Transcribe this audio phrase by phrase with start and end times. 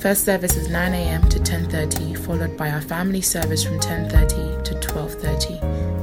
[0.00, 1.28] First service is 9 a.m.
[1.28, 5.60] to 10:30, followed by our family service from 10:30 to 12:30.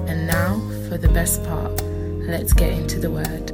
[0.10, 0.60] And now
[0.90, 1.82] for the best part.
[2.28, 3.54] Let's get into the word.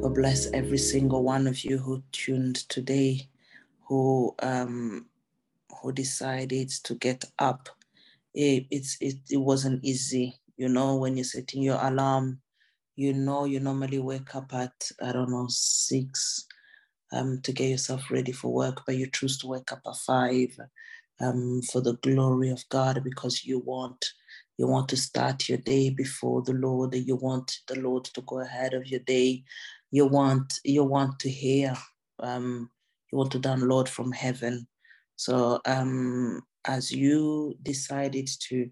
[0.00, 3.28] God bless every single one of you who tuned today,
[3.88, 5.06] who um,
[5.82, 7.68] who decided to get up.
[8.32, 12.42] It, it's it, it wasn't easy, you know, when you're setting your alarm.
[12.94, 16.46] You know, you normally wake up at I don't know six
[17.12, 20.56] um, to get yourself ready for work, but you choose to wake up at five
[21.20, 24.04] um, for the glory of God because you want
[24.58, 26.94] you want to start your day before the Lord.
[26.94, 29.44] You want the Lord to go ahead of your day
[29.90, 31.74] you want you want to hear
[32.20, 32.70] um,
[33.10, 34.66] you want to download from heaven
[35.16, 38.70] so um, as you decided to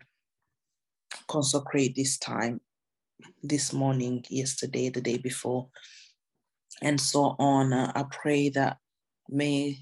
[1.29, 2.61] consecrate this time
[3.43, 5.69] this morning yesterday the day before
[6.83, 8.79] and so on uh, i pray that
[9.29, 9.79] may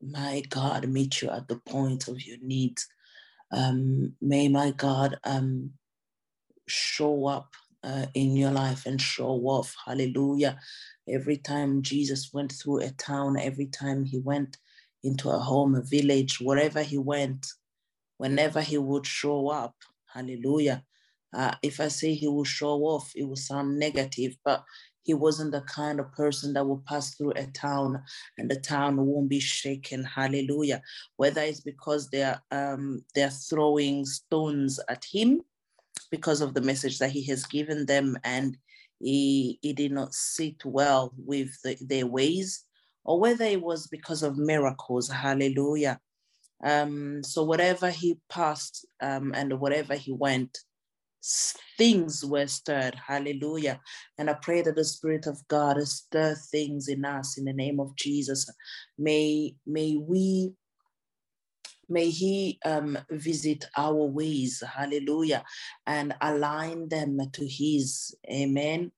[0.00, 2.88] my god meet you at the point of your needs
[3.52, 5.72] um, may my god um,
[6.66, 9.74] show up uh, in your life and show off.
[9.84, 10.58] Hallelujah.
[11.08, 14.58] Every time Jesus went through a town, every time he went
[15.02, 17.46] into a home, a village, wherever he went,
[18.18, 19.74] whenever he would show up,
[20.12, 20.84] hallelujah.
[21.34, 24.64] Uh, if I say he will show off, it will sound negative, but
[25.02, 28.02] he wasn't the kind of person that will pass through a town
[28.38, 30.04] and the town won't be shaken.
[30.04, 30.82] Hallelujah.
[31.16, 35.42] Whether it's because they're um, they're throwing stones at him
[36.10, 38.56] because of the message that he has given them and
[39.00, 42.64] he, he did not sit well with the, their ways
[43.04, 45.98] or whether it was because of miracles hallelujah
[46.64, 50.58] um, so whatever he passed um, and whatever he went
[51.78, 52.94] things were stirred.
[52.94, 53.80] Hallelujah.
[54.18, 57.80] And i pray that the spirit of god stir things in us in the name
[57.80, 58.48] of jesus.
[58.98, 60.52] May may we
[61.88, 65.44] May He um, visit our ways, hallelujah,
[65.86, 68.14] and align them to His.
[68.30, 68.92] Amen.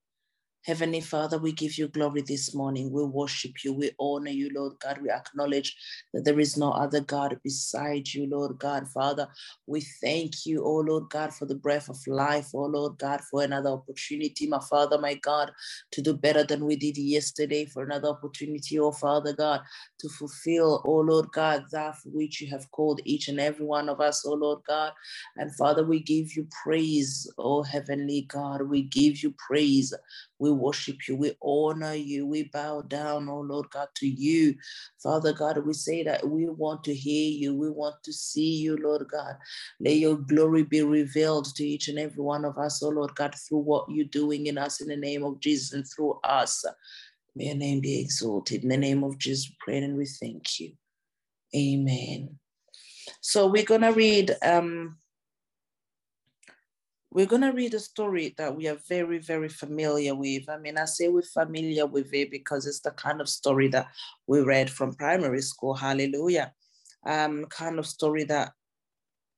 [0.67, 2.93] Heavenly Father, we give you glory this morning.
[2.93, 3.73] We worship you.
[3.75, 5.01] We honor you, Lord God.
[5.03, 5.77] We acknowledge
[6.15, 8.89] that there is no other God beside you, Lord God.
[8.89, 9.29] Father,
[9.67, 13.43] we thank you, oh Lord God, for the breath of life, oh Lord God, for
[13.43, 15.53] another opportunity, my Father, my God,
[15.93, 19.63] to do better than we did yesterday, for another opportunity, oh Father God,
[20.01, 23.89] to fulfill, oh Lord God, that for which you have called each and every one
[23.89, 24.93] of us, oh Lord God.
[25.39, 28.69] And Father, we give you praise, oh Heavenly God.
[28.69, 29.95] We give you praise.
[30.39, 31.17] We worship you.
[31.17, 32.27] We honor you.
[32.27, 34.55] We bow down, oh Lord God, to you.
[35.03, 37.55] Father God, we say that we want to hear you.
[37.55, 39.37] We want to see you, Lord God.
[39.81, 43.35] Let your glory be revealed to each and every one of us, oh Lord God,
[43.35, 46.65] through what you're doing in us in the name of Jesus and through us.
[47.37, 48.63] May your name be exalted.
[48.63, 50.73] In the name of Jesus, we pray and we thank you.
[51.55, 52.39] Amen.
[53.21, 54.97] So we're going to read um,
[57.15, 60.49] we're going to read a story that we are very, very familiar with.
[60.49, 63.87] I mean, I say we're familiar with it because it's the kind of story that
[64.27, 65.75] we read from primary school.
[65.75, 66.53] Hallelujah.
[67.07, 68.51] Um, kind of story that,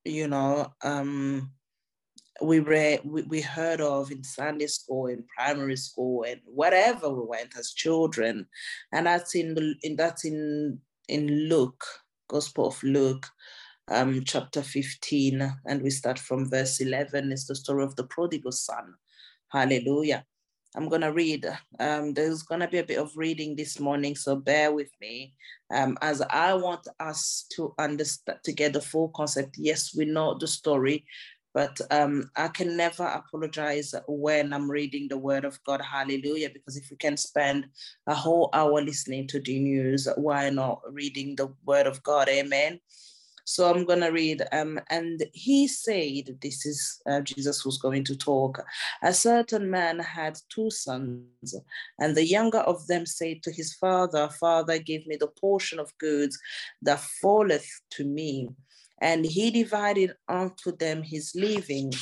[0.07, 1.51] you know, um,
[2.41, 7.27] we read, we, we heard of in Sunday school, in primary school, and wherever we
[7.27, 8.47] went as children.
[8.91, 10.79] And that's in, the, in that's in,
[11.11, 11.85] in Luke,
[12.29, 13.27] Gospel of Luke
[13.89, 17.33] um, chapter 15, and we start from verse 11.
[17.33, 18.95] It's the story of the prodigal son.
[19.49, 20.25] Hallelujah.
[20.75, 21.47] I'm going to read.
[21.81, 25.33] Um, there's going to be a bit of reading this morning, so bear with me
[25.73, 29.57] um, as I want us to understand, to get the full concept.
[29.57, 31.07] Yes, we know the story,
[31.55, 35.81] but um, I can never apologize when I'm reading the word of God.
[35.81, 36.51] Hallelujah.
[36.53, 37.69] Because if we can spend
[38.07, 42.29] a whole hour listening to the news, why not reading the word of God?
[42.29, 42.81] Amen.
[43.49, 44.43] So I'm going to read.
[44.51, 48.61] Um, and he said, This is uh, Jesus who's going to talk.
[49.05, 51.55] A certain man had two sons,
[52.01, 55.97] and the younger of them said to his father, Father, give me the portion of
[55.99, 56.37] goods
[56.83, 58.49] that falleth to me.
[59.01, 61.93] And he divided unto them his living.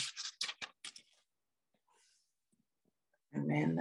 [3.37, 3.79] Amen.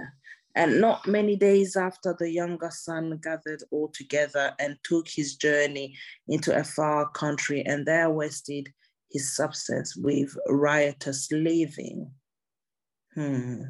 [0.54, 5.96] And not many days after, the younger son gathered all together and took his journey
[6.28, 8.72] into a far country, and there wasted
[9.10, 12.10] his substance with riotous living.
[13.14, 13.62] Hmm.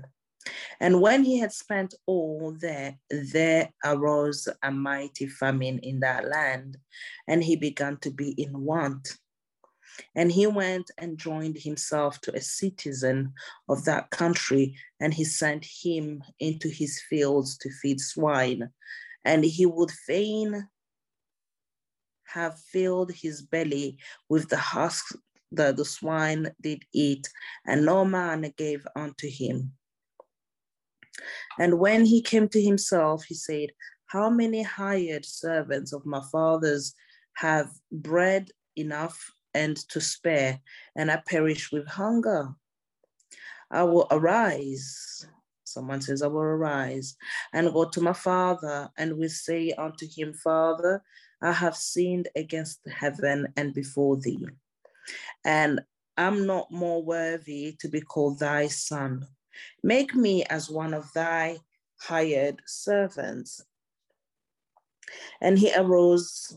[0.81, 6.77] And when he had spent all there, there arose a mighty famine in that land,
[7.29, 9.17] and he began to be in want.
[10.14, 13.32] And he went and joined himself to a citizen
[13.69, 18.70] of that country, and he sent him into his fields to feed swine.
[19.25, 20.69] And he would fain
[22.25, 23.99] have filled his belly
[24.29, 25.17] with the husks
[25.52, 27.29] that the swine did eat,
[27.67, 29.73] and no man gave unto him.
[31.58, 33.70] And when he came to himself, he said,
[34.06, 36.94] How many hired servants of my father's
[37.35, 40.61] have bread enough and to spare,
[40.97, 42.55] and I perish with hunger?
[43.71, 45.27] I will arise.
[45.65, 47.17] Someone says, I will arise
[47.53, 51.03] and go to my father and will say unto him, Father,
[51.43, 54.47] I have sinned against heaven and before thee.
[55.45, 55.81] And
[56.17, 59.27] I'm not more worthy to be called thy son.
[59.83, 61.59] Make me as one of thy
[61.97, 63.65] hired servants.
[65.41, 66.56] And he arose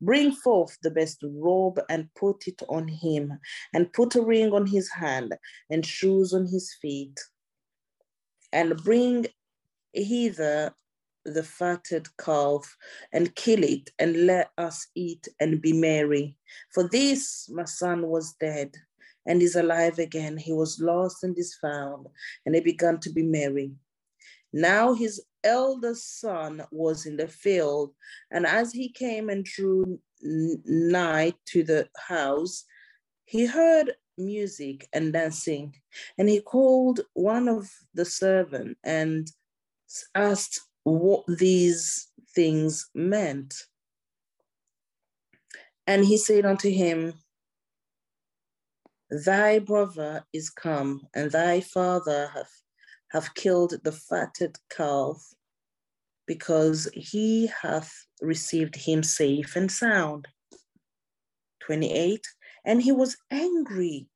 [0.00, 3.38] Bring forth the best robe and put it on him,
[3.74, 5.34] and put a ring on his hand
[5.70, 7.18] and shoes on his feet.
[8.52, 9.26] And bring
[9.92, 10.74] hither
[11.24, 12.76] the fatted calf
[13.12, 16.36] and kill it, and let us eat and be merry.
[16.72, 18.76] For this my son was dead
[19.26, 20.36] and is alive again.
[20.36, 22.06] He was lost and is found,
[22.44, 23.72] and they began to be merry.
[24.52, 27.94] Now his eldest son was in the field,
[28.30, 32.64] and as he came and drew nigh to the house,
[33.24, 35.74] he heard music and dancing,
[36.18, 39.30] and he called one of the servants and
[40.14, 43.54] asked what these things meant.
[45.86, 47.14] And he said unto him,
[49.10, 52.62] Thy brother is come, and thy father hath
[53.10, 55.32] have killed the fatted calf
[56.26, 60.28] because he hath received him safe and sound.
[61.60, 62.26] 28.
[62.64, 64.08] And he was angry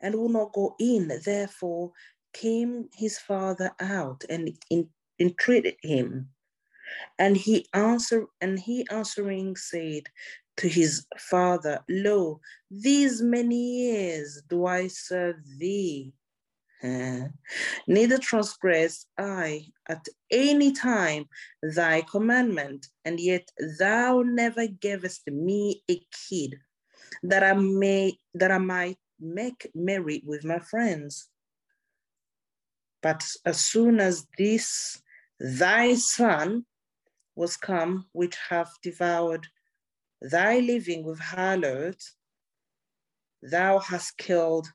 [0.00, 1.10] and will not go in.
[1.24, 1.92] Therefore
[2.32, 4.50] came his father out and
[5.18, 6.28] entreated him.
[7.18, 10.04] And he answered, and he answering said
[10.56, 12.40] to his father, Lo,
[12.70, 16.12] these many years do I serve thee
[16.82, 17.26] Uh,
[17.88, 21.24] neither transgress I at any time
[21.60, 23.48] thy commandment, and yet
[23.78, 26.54] thou never gavest me a kid
[27.22, 31.28] that I may that I might make merry with my friends.
[33.02, 35.02] But as soon as this
[35.40, 36.64] thy son
[37.34, 39.46] was come, which have devoured
[40.20, 42.14] thy living with harlots,
[43.42, 44.68] thou hast killed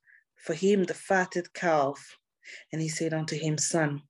[0.44, 2.18] for him the fatted calf.
[2.72, 4.02] And he said unto him, Son,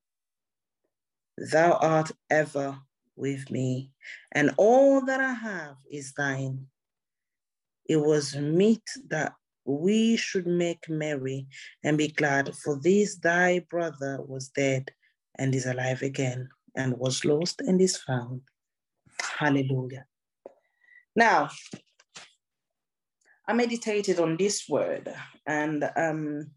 [1.38, 2.78] thou art ever
[3.16, 3.92] with me,
[4.32, 6.66] and all that I have is thine.
[7.88, 9.34] It was meet that
[9.66, 11.48] we should make merry
[11.84, 14.92] and be glad, for this thy brother was dead
[15.38, 18.42] and is alive again, and was lost and is found.
[19.20, 20.06] Hallelujah.
[21.16, 21.50] Now,
[23.48, 25.14] I meditated on this word,
[25.46, 26.52] and um,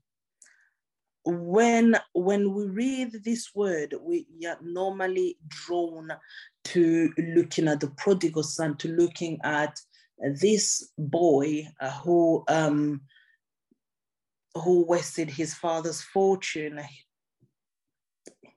[1.24, 6.12] when when we read this word, we are normally drawn
[6.64, 9.80] to looking at the prodigal son, to looking at
[10.40, 13.00] this boy uh, who um,
[14.54, 16.80] who wasted his father's fortune,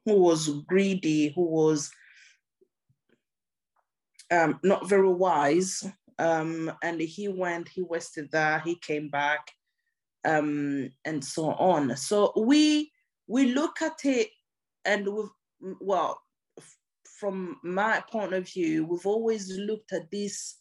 [0.06, 1.92] who was greedy, who was
[4.32, 5.84] um, not very wise,
[6.20, 9.52] um, and he went, he wasted there, he came back,
[10.26, 11.96] um, and so on.
[11.96, 12.92] So we
[13.28, 14.30] we look at it,
[14.86, 15.30] and we've
[15.80, 16.22] well,
[17.20, 20.58] from my point of view, we've always looked at this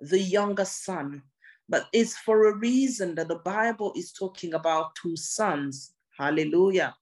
[0.00, 1.22] the younger son,
[1.68, 5.92] but it's for a reason that the Bible is talking about two sons.
[6.18, 6.94] Hallelujah.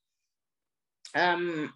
[1.15, 1.73] Um,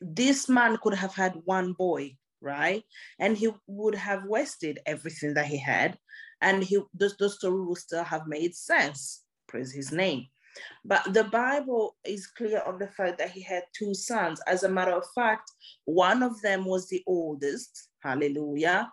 [0.00, 2.82] this man could have had one boy, right?
[3.18, 5.98] And he would have wasted everything that he had.
[6.40, 9.24] and he the, the story would still have made sense.
[9.48, 10.26] Praise his name.
[10.84, 14.40] But the Bible is clear on the fact that he had two sons.
[14.46, 15.50] As a matter of fact,
[15.84, 17.88] one of them was the oldest.
[18.00, 18.90] Hallelujah.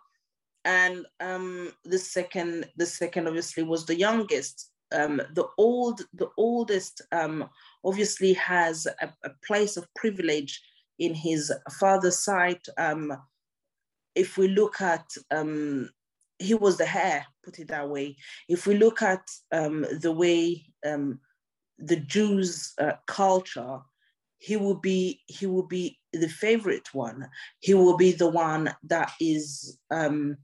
[0.63, 4.71] And um, the second, the second obviously was the youngest.
[4.91, 7.49] Um, the old, the oldest um,
[7.83, 10.61] obviously has a, a, place of privilege
[10.99, 12.65] in his father's sight.
[12.77, 13.11] Um,
[14.15, 15.89] if we look at um,
[16.39, 18.15] he was the heir, put it that way.
[18.49, 21.19] If we look at um, the way um,
[21.77, 23.79] the Jews' uh, culture,
[24.37, 27.27] he will be he will be the favorite one.
[27.59, 30.37] He will be the one that is um,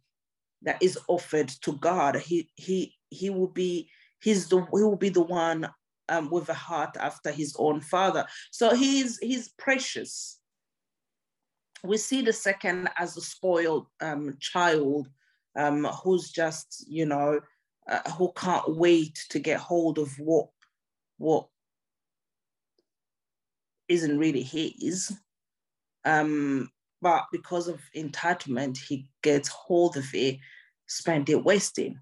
[0.62, 2.16] that is offered to God.
[2.18, 3.90] He he he will be
[4.22, 5.70] he's the he will be the one
[6.10, 8.25] um, with a heart after his own father.
[8.51, 10.41] So he's he's precious.
[11.84, 15.08] We see the second as a spoiled um, child
[15.58, 17.40] um, who's just you know
[17.90, 20.50] uh, who can't wait to get hold of what
[21.18, 21.48] what
[23.88, 25.12] isn't really his.
[26.06, 26.70] Um,
[27.02, 30.38] but because of entitlement, he gets hold of it,
[30.88, 32.00] spent it wasting.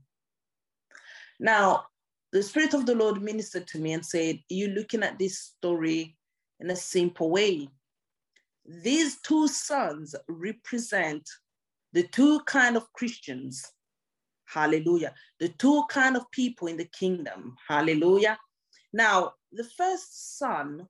[1.39, 1.85] Now,
[2.31, 6.17] the Spirit of the Lord ministered to me and said, You're looking at this story
[6.59, 7.69] in a simple way.
[8.69, 11.27] These two sons represent
[11.91, 13.65] the two kind of Christians.
[14.45, 15.15] Hallelujah.
[15.39, 17.55] The two kind of people in the kingdom.
[17.67, 18.37] Hallelujah.
[18.93, 20.87] Now, the first son,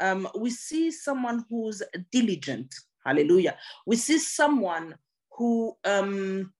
[0.00, 2.74] um, we see someone who's diligent.
[3.06, 3.56] Hallelujah.
[3.86, 4.96] We see someone
[5.32, 6.52] who um,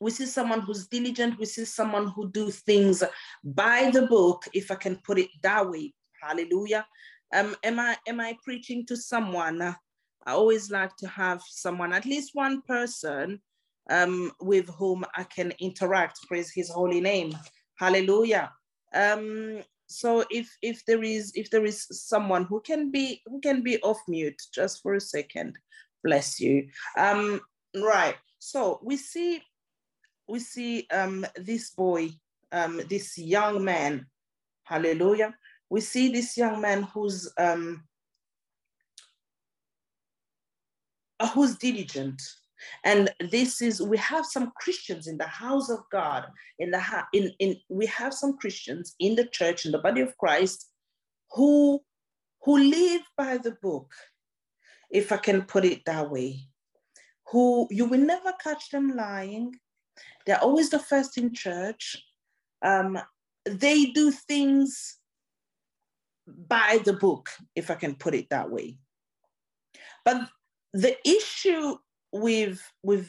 [0.00, 1.38] we see someone who's diligent.
[1.38, 3.04] We see someone who do things
[3.44, 5.94] by the book, if I can put it that way.
[6.20, 6.84] Hallelujah.
[7.32, 9.62] Um, am I am I preaching to someone?
[9.62, 13.40] I always like to have someone, at least one person,
[13.90, 16.18] um, with whom I can interact.
[16.28, 17.34] Praise His holy name.
[17.78, 18.52] Hallelujah.
[18.94, 23.62] Um, so if if there is if there is someone who can be who can
[23.62, 25.58] be off mute just for a second,
[26.04, 26.68] bless you.
[26.96, 27.40] Um,
[27.74, 28.16] right.
[28.38, 29.42] So we see
[30.28, 32.10] we see um, this boy,
[32.52, 34.06] um, this young man.
[34.64, 35.34] Hallelujah.
[35.72, 37.84] We see this young man who's um,
[41.32, 42.20] who's diligent.
[42.84, 46.26] And this is we have some christians in the house of god
[46.60, 46.80] in the
[47.12, 50.68] in in we have some christians in the church in the body of christ
[51.32, 51.80] who
[52.44, 53.92] who live by the book
[54.92, 56.46] if i can put it that way
[57.32, 59.56] who you will never catch them lying.
[60.26, 61.96] They're always the first in church.
[62.62, 62.98] Um,
[63.46, 64.98] they do things
[66.26, 68.76] by the book if i can put it that way
[70.04, 70.28] but
[70.72, 71.76] the issue
[72.12, 73.08] with with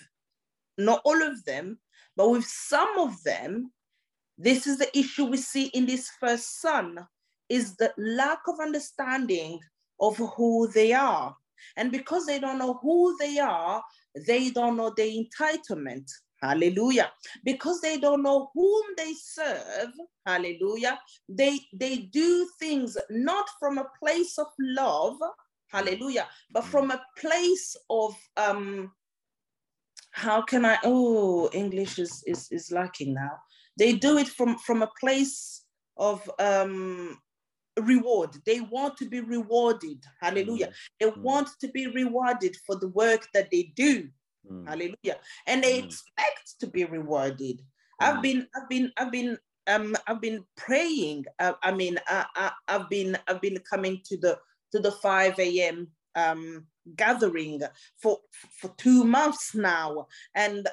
[0.77, 1.79] not all of them,
[2.15, 3.71] but with some of them,
[4.37, 7.07] this is the issue we see in this first son,
[7.49, 9.59] is the lack of understanding
[9.99, 11.35] of who they are.
[11.77, 13.83] And because they don't know who they are,
[14.27, 16.09] they don't know their entitlement.
[16.43, 17.11] Hallelujah.
[17.45, 19.93] Because they don't know whom they serve,
[20.25, 25.17] hallelujah, they, they do things not from a place of love,
[25.73, 26.27] Hallelujah.
[26.51, 28.91] But from a place of um
[30.11, 33.39] how can I oh English is is, is lacking now.
[33.77, 35.65] They do it from from a place
[35.97, 37.17] of um
[37.81, 38.37] reward.
[38.45, 40.03] They want to be rewarded.
[40.21, 40.67] Hallelujah.
[40.67, 40.73] Mm.
[40.99, 44.09] They want to be rewarded for the work that they do.
[44.49, 44.67] Mm.
[44.67, 45.19] Hallelujah.
[45.47, 45.85] And they mm.
[45.85, 47.61] expect to be rewarded.
[47.99, 48.21] I've mm.
[48.21, 51.25] been I've been I've been um I've been praying.
[51.39, 54.39] Uh, I mean I, I I've been I've been coming to the
[54.71, 55.87] to the 5 a.m.
[56.15, 57.61] Um, gathering
[58.01, 58.19] for
[58.59, 60.67] for two months now and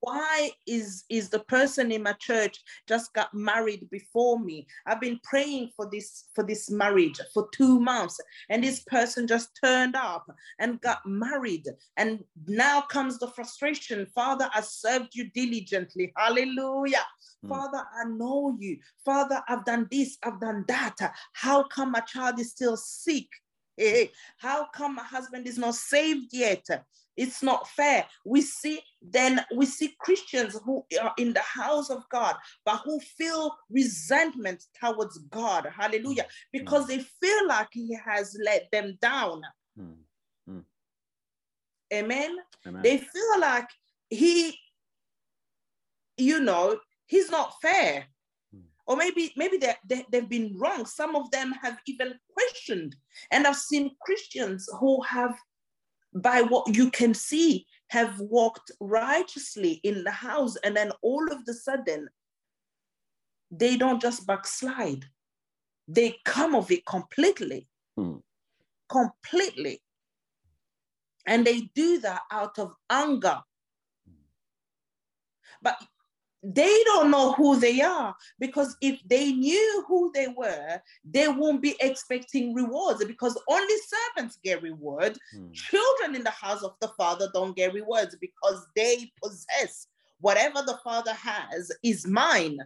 [0.00, 4.66] why is is the person in my church just got married before me?
[4.86, 9.50] I've been praying for this for this marriage for two months and this person just
[9.62, 10.26] turned up
[10.58, 11.66] and got married.
[11.96, 14.06] And now comes the frustration.
[14.14, 16.12] Father i served you diligently.
[16.16, 17.04] Hallelujah.
[17.44, 17.48] Mm.
[17.48, 18.78] father i know you.
[19.04, 20.96] Father i've done this i've done that.
[21.32, 23.28] How come my child is still sick?
[24.38, 26.66] How come my husband is not saved yet?
[27.18, 28.06] It's not fair.
[28.24, 33.00] We see then we see Christians who are in the house of God, but who
[33.00, 35.68] feel resentment towards God.
[35.76, 36.26] Hallelujah.
[36.52, 36.88] Because mm.
[36.88, 39.42] they feel like he has let them down.
[39.78, 39.96] Mm.
[40.48, 40.64] Mm.
[41.92, 42.36] Amen?
[42.66, 42.82] Amen.
[42.82, 43.68] They feel like
[44.10, 44.56] he,
[46.16, 48.06] you know, he's not fair
[48.88, 52.96] or maybe maybe they, they, they've been wrong some of them have even questioned
[53.30, 55.38] and i've seen christians who have
[56.14, 61.44] by what you can see have walked righteously in the house and then all of
[61.46, 62.08] the sudden
[63.50, 65.04] they don't just backslide.
[65.86, 67.66] They come of it completely.
[67.96, 68.18] Hmm.
[68.88, 69.82] completely.
[71.26, 73.40] And they do that out of anger.
[75.60, 75.76] But
[76.42, 81.60] they don't know who they are because if they knew who they were, they won't
[81.60, 83.74] be expecting rewards because only
[84.14, 85.18] servants get reward.
[85.32, 85.50] Hmm.
[85.52, 89.88] Children in the house of the father don't get rewards because they possess
[90.20, 92.58] whatever the father has is mine.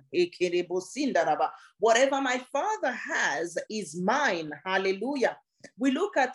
[1.79, 4.51] Whatever my father has is mine.
[4.65, 5.37] Hallelujah.
[5.79, 6.35] We look at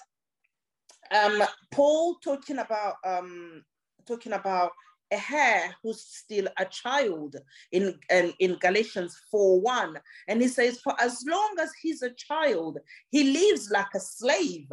[1.11, 1.41] um,
[1.71, 3.63] Paul talking about um,
[4.05, 4.71] talking about
[5.11, 7.35] a heir who's still a child
[7.71, 9.97] in, in, in Galatians 4 1.
[10.27, 14.69] And he says, For as long as he's a child, he lives like a slave,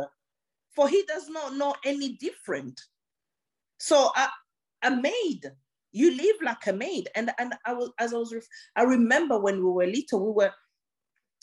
[0.75, 2.81] for he does not know any different.
[3.79, 4.29] So a,
[4.83, 5.53] a maid,
[5.93, 7.09] you live like a maid.
[7.15, 8.35] And, and I was as I was
[8.77, 10.53] I remember when we were little, we were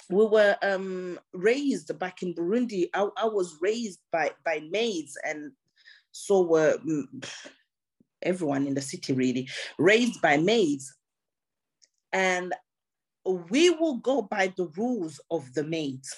[0.10, 2.90] we were um, raised back in Burundi.
[2.94, 5.52] I, I was raised by by maids, and
[6.12, 7.06] so were mm,
[8.24, 9.48] everyone in the city really,
[9.78, 10.94] raised by maids.
[12.14, 12.54] And
[13.26, 16.16] we will go by the rules of the maids.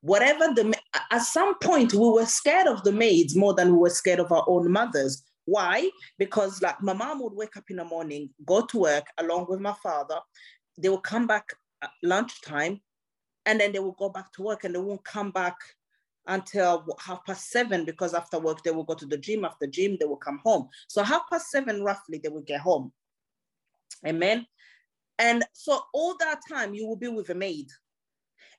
[0.00, 0.74] Whatever the,
[1.10, 4.30] at some point, we were scared of the maids more than we were scared of
[4.32, 5.22] our own mothers.
[5.46, 5.90] Why?
[6.18, 9.60] Because like my mom would wake up in the morning, go to work along with
[9.60, 10.18] my father.
[10.76, 11.48] They will come back
[11.82, 12.80] at lunchtime
[13.46, 15.56] and then they will go back to work and they won't come back
[16.26, 19.44] until half past seven because after work they will go to the gym.
[19.44, 20.68] After gym, they will come home.
[20.88, 22.92] So half past seven, roughly, they will get home.
[24.06, 24.46] Amen.
[25.18, 27.68] And so all that time you will be with a maid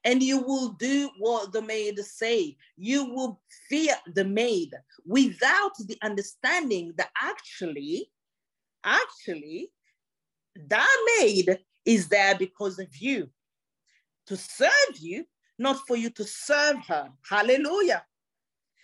[0.05, 2.55] and you will do what the maid say.
[2.77, 4.71] You will fear the maid
[5.05, 8.11] without the understanding that actually,
[8.83, 9.71] actually,
[10.67, 13.29] that maid is there because of you
[14.27, 15.25] to serve you
[15.59, 17.09] not for you to serve her.
[17.29, 18.03] Hallelujah.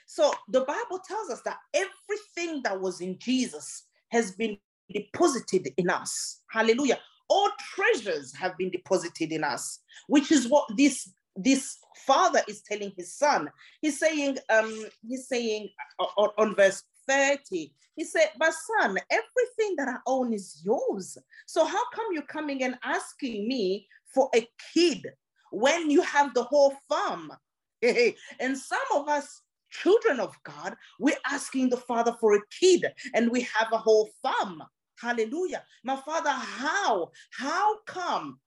[0.06, 4.58] So the Bible tells us that everything that was in Jesus has been
[4.94, 6.42] deposited in us.
[6.52, 7.00] Hallelujah.
[7.30, 12.92] All treasures have been deposited in us, which is what this this father is telling
[12.98, 13.50] his son.
[13.82, 15.70] He's saying, um, he's saying
[16.18, 21.18] on, on verse 30, he said, But son, everything that I own is yours.
[21.46, 25.06] So how come you're coming and asking me for a kid
[25.52, 27.32] when you have the whole farm.
[27.82, 33.32] and some of us, children of God, we're asking the Father for a kid and
[33.32, 34.62] we have a whole farm.
[35.00, 35.64] Hallelujah.
[35.84, 37.12] My Father, how?
[37.32, 38.40] How come?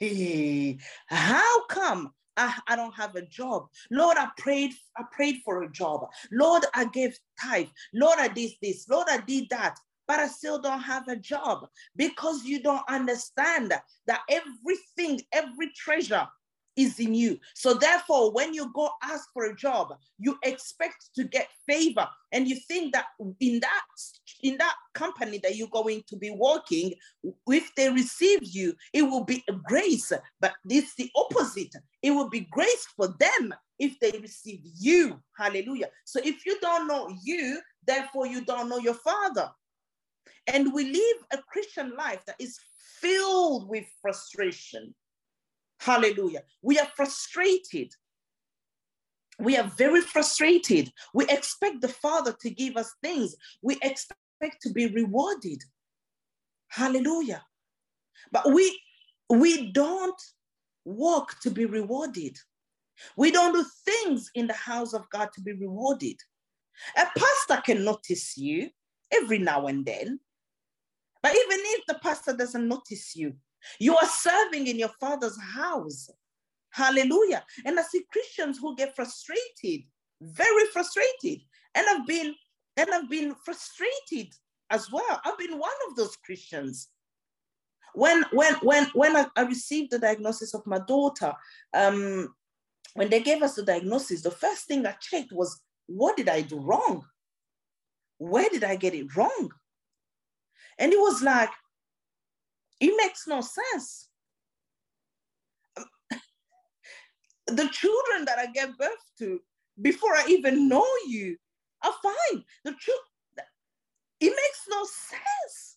[1.06, 3.66] how come I, I, don't have a job.
[3.90, 6.06] Lord, I prayed, I prayed for a job.
[6.30, 7.68] Lord, I gave tithe.
[7.94, 8.86] Lord, I did this.
[8.88, 11.66] Lord, I did that but I still don't have a job
[11.96, 13.72] because you don't understand
[14.06, 16.26] that everything, every treasure
[16.76, 17.38] is in you.
[17.54, 22.46] So therefore, when you go ask for a job, you expect to get favor, and
[22.46, 23.06] you think that
[23.40, 23.82] in that
[24.42, 26.92] in that company that you're going to be working,
[27.48, 30.12] if they receive you, it will be a grace.
[30.40, 31.74] But it's the opposite.
[32.02, 35.20] It will be grace for them if they receive you.
[35.38, 35.88] Hallelujah.
[36.04, 39.50] So if you don't know you, therefore you don't know your father.
[40.46, 42.58] And we live a Christian life that is
[43.00, 44.94] filled with frustration.
[45.80, 46.42] Hallelujah.
[46.62, 47.92] We are frustrated.
[49.38, 50.90] We are very frustrated.
[51.12, 53.36] We expect the Father to give us things.
[53.62, 55.62] We expect to be rewarded.
[56.68, 57.44] Hallelujah.
[58.32, 58.80] But we
[59.28, 60.20] we don't
[60.84, 62.38] work to be rewarded.
[63.16, 66.16] We don't do things in the house of God to be rewarded.
[66.96, 68.70] A pastor can notice you
[69.12, 70.20] every now and then,
[71.22, 73.34] but even if the pastor doesn't notice you,
[73.78, 76.08] you are serving in your father's house.
[76.70, 77.44] Hallelujah.
[77.64, 79.86] And I see Christians who get frustrated,
[80.20, 81.40] very frustrated.
[81.74, 82.34] And I've been,
[82.76, 84.32] and I've been frustrated
[84.70, 85.20] as well.
[85.24, 86.88] I've been one of those Christians.
[87.94, 91.32] When when when when I, I received the diagnosis of my daughter,
[91.72, 92.34] um,
[92.94, 96.42] when they gave us the diagnosis, the first thing I checked was what did I
[96.42, 97.04] do wrong?
[98.18, 99.50] Where did I get it wrong?
[100.78, 101.50] And it was like,
[102.80, 104.08] it makes no sense.
[107.46, 109.40] the children that I gave birth to
[109.80, 111.36] before I even know you
[111.84, 112.44] are fine.
[112.64, 112.98] The truth,
[114.20, 115.76] it makes no sense.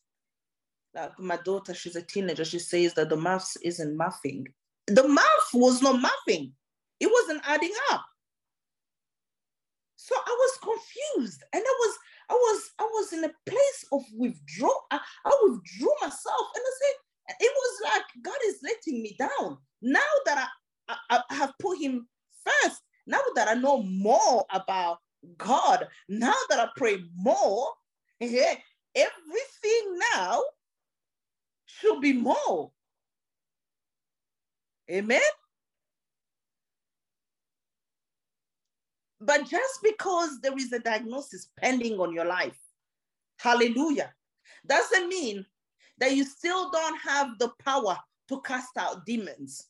[0.93, 2.45] Like my daughter, she's a teenager.
[2.45, 4.47] She says that the maths isn't mathing.
[4.88, 6.52] The math was not mathing.
[6.99, 8.04] It wasn't adding up.
[9.95, 11.97] So I was confused and I was
[12.29, 14.73] I was I was in a place of withdraw.
[14.91, 19.57] I, I withdrew myself and I said, it was like God is letting me down.
[19.81, 20.49] Now that
[20.87, 22.07] I, I, I have put him
[22.45, 24.99] first, now that I know more about
[25.37, 27.67] God, now that I pray more,
[28.19, 28.55] yeah,
[28.95, 30.43] everything now
[31.65, 32.71] should be more.
[34.91, 35.21] Amen.
[39.21, 42.58] But just because there is a diagnosis pending on your life,
[43.38, 44.13] hallelujah,
[44.65, 45.45] doesn't mean
[45.97, 47.97] that you still don't have the power
[48.29, 49.67] to cast out demons.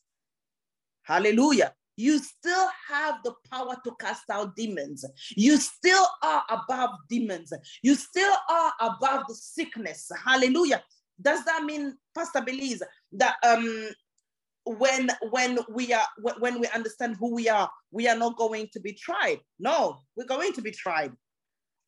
[1.02, 1.74] Hallelujah.
[1.96, 5.04] You still have the power to cast out demons.
[5.36, 7.52] You still are above demons.
[7.82, 10.10] You still are above the sickness.
[10.24, 10.82] Hallelujah.
[11.20, 12.82] Does that mean, Pastor Belize,
[13.12, 13.90] that um
[14.78, 16.06] when when we are
[16.38, 19.40] when we understand who we are we are not going to be tried.
[19.58, 21.12] No we're going to be tried.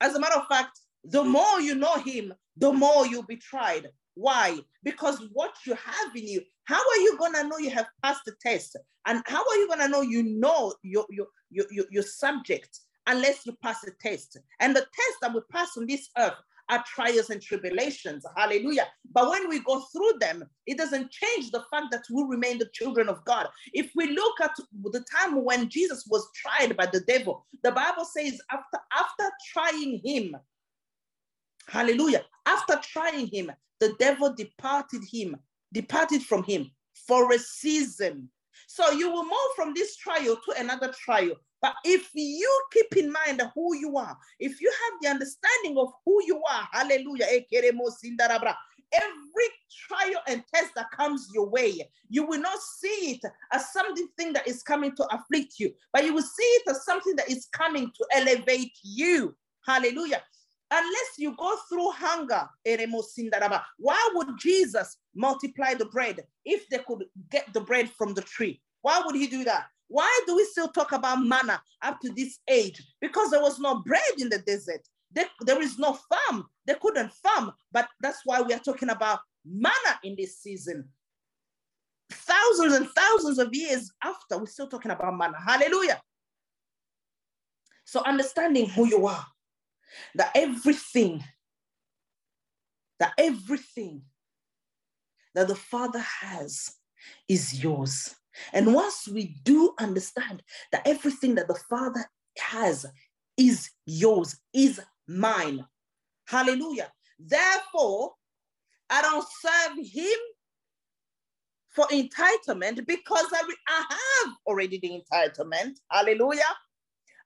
[0.01, 3.89] As a matter of fact the more you know him the more you'll be tried.
[4.15, 4.59] Why?
[4.83, 8.23] Because what you have in you how are you going to know you have passed
[8.27, 8.77] the test?
[9.07, 13.45] And how are you going to know you know your your, your, your, subject unless
[13.47, 14.39] you pass the test?
[14.61, 16.35] And the test that we pass on this earth
[16.79, 18.25] trials and tribulations.
[18.37, 18.87] Hallelujah.
[19.13, 22.71] But when we go through them, it doesn't change the fact that we remain the
[22.73, 23.49] children of God.
[23.73, 28.05] If we look at the time when Jesus was tried by the devil, the Bible
[28.05, 30.37] says after after trying him,
[31.69, 35.37] hallelujah, after trying him, the devil departed him,
[35.73, 36.71] departed from him
[37.07, 38.29] for a season.
[38.69, 41.33] So you will move from this trial to another trial.
[41.63, 45.93] But if you keep in mind who you are, if you have the understanding of
[46.05, 47.27] who you are, hallelujah,
[48.95, 49.49] every
[49.89, 53.21] trial and test that comes your way, you will not see it
[53.53, 57.15] as something that is coming to afflict you, but you will see it as something
[57.17, 59.35] that is coming to elevate you.
[59.65, 60.23] Hallelujah.
[60.71, 62.49] Unless you go through hunger,
[63.79, 68.61] why would Jesus multiply the bread if they could get the bread from the tree?
[68.81, 69.67] Why would he do that?
[69.93, 72.83] Why do we still talk about manna up to this age?
[72.99, 74.81] Because there was no bread in the desert.
[75.13, 76.47] There, there is no farm.
[76.67, 77.53] They couldn't farm.
[77.71, 80.89] But that's why we are talking about manna in this season.
[82.11, 85.37] Thousands and thousands of years after, we're still talking about manna.
[85.39, 86.01] Hallelujah.
[87.85, 89.27] So understanding who you are,
[90.15, 91.23] that everything,
[92.99, 94.05] that everything
[95.35, 96.77] that the Father has
[97.29, 98.17] is yours.
[98.53, 100.43] And once we do understand
[100.73, 102.05] that everything that the Father
[102.39, 102.87] has
[103.37, 105.65] is yours, is mine.
[106.27, 106.93] Hallelujah.
[107.19, 108.13] Therefore,
[108.91, 110.19] I don't serve him
[111.75, 115.77] for entitlement because I, I have already the entitlement.
[115.91, 116.43] Hallelujah.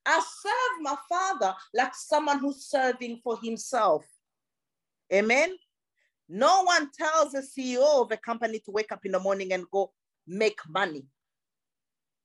[0.04, 4.04] I serve my father like someone who's serving for himself.
[5.12, 5.56] Amen.
[6.28, 9.64] No one tells a CEO of a company to wake up in the morning and
[9.70, 9.92] go,
[10.26, 11.04] make money.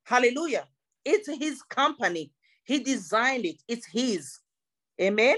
[0.03, 0.67] Hallelujah.
[1.05, 2.31] It's his company.
[2.63, 3.61] He designed it.
[3.67, 4.39] It's his.
[4.99, 5.37] Amen.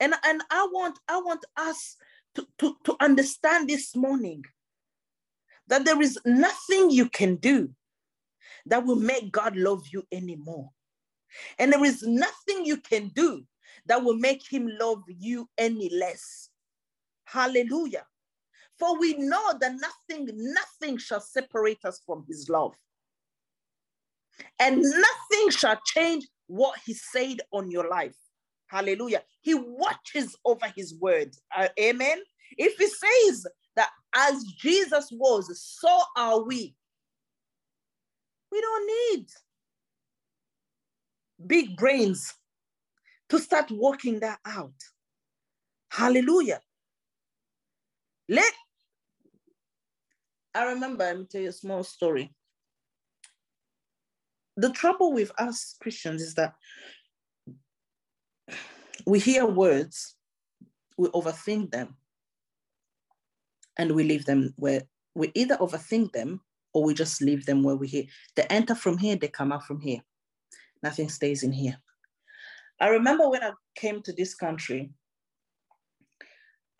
[0.00, 1.96] And, and I want I want us
[2.36, 4.44] to, to, to understand this morning
[5.66, 7.70] that there is nothing you can do
[8.66, 10.70] that will make God love you anymore.
[11.58, 13.42] And there is nothing you can do
[13.86, 16.50] that will make him love you any less.
[17.24, 18.06] Hallelujah.
[18.78, 22.74] For we know that nothing, nothing shall separate us from his love.
[24.60, 28.16] And nothing shall change what he said on your life.
[28.68, 29.22] Hallelujah.
[29.40, 31.34] He watches over his word.
[31.56, 32.18] Uh, amen.
[32.56, 36.74] If he says that as Jesus was, so are we.
[38.52, 39.26] We don't need
[41.46, 42.34] big brains
[43.28, 44.72] to start working that out.
[45.90, 46.60] Hallelujah.
[48.28, 48.52] Let
[50.58, 52.34] I remember, let me tell you a small story.
[54.56, 56.54] The trouble with us Christians is that
[59.06, 60.16] we hear words,
[60.96, 61.94] we overthink them,
[63.78, 64.82] and we leave them where
[65.14, 66.40] we either overthink them
[66.74, 68.06] or we just leave them where we hear.
[68.34, 70.00] They enter from here, they come out from here.
[70.82, 71.76] Nothing stays in here.
[72.80, 74.90] I remember when I came to this country,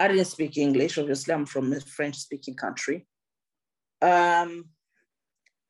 [0.01, 0.99] I didn't speak English.
[0.99, 3.07] Obviously, I'm from a French speaking country.
[4.03, 4.67] Um,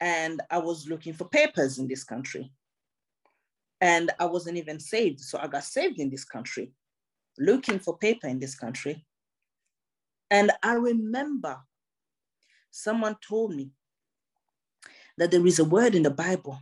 [0.01, 2.53] and I was looking for papers in this country.
[3.81, 5.21] And I wasn't even saved.
[5.21, 6.73] So I got saved in this country,
[7.39, 9.05] looking for paper in this country.
[10.31, 11.59] And I remember
[12.71, 13.71] someone told me
[15.19, 16.61] that there is a word in the Bible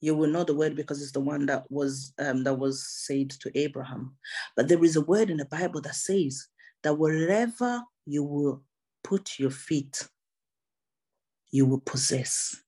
[0.00, 3.30] You will know the word because it's the one that was um, that was said
[3.30, 4.16] to Abraham.
[4.56, 6.46] But there is a word in the Bible that says
[6.84, 8.62] that wherever you will
[9.08, 10.06] put your feet,
[11.50, 12.62] you will possess.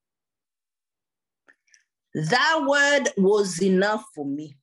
[2.14, 4.56] That word was enough for me.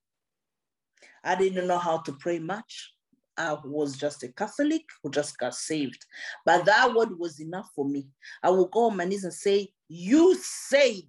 [1.23, 2.93] I didn't know how to pray much.
[3.37, 6.03] I was just a Catholic who just got saved.
[6.45, 8.07] But that word was enough for me.
[8.41, 11.03] I will go on my knees and say, You said,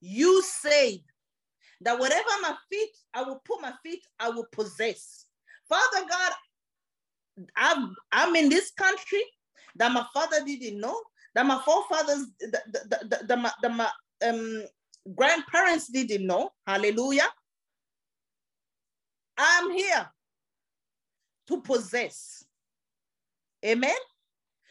[0.00, 1.00] you said
[1.82, 5.26] that whatever my feet, I will put my feet, I will possess.
[5.68, 6.32] Father God,
[7.54, 9.22] I'm, I'm in this country
[9.76, 10.98] that my father didn't know,
[11.34, 13.88] that my forefathers, the, the, the, the, the, my
[14.26, 14.64] um,
[15.14, 16.50] grandparents didn't know.
[16.66, 17.28] Hallelujah.
[19.38, 20.08] I'm here
[21.48, 22.44] to possess.
[23.64, 23.96] Amen.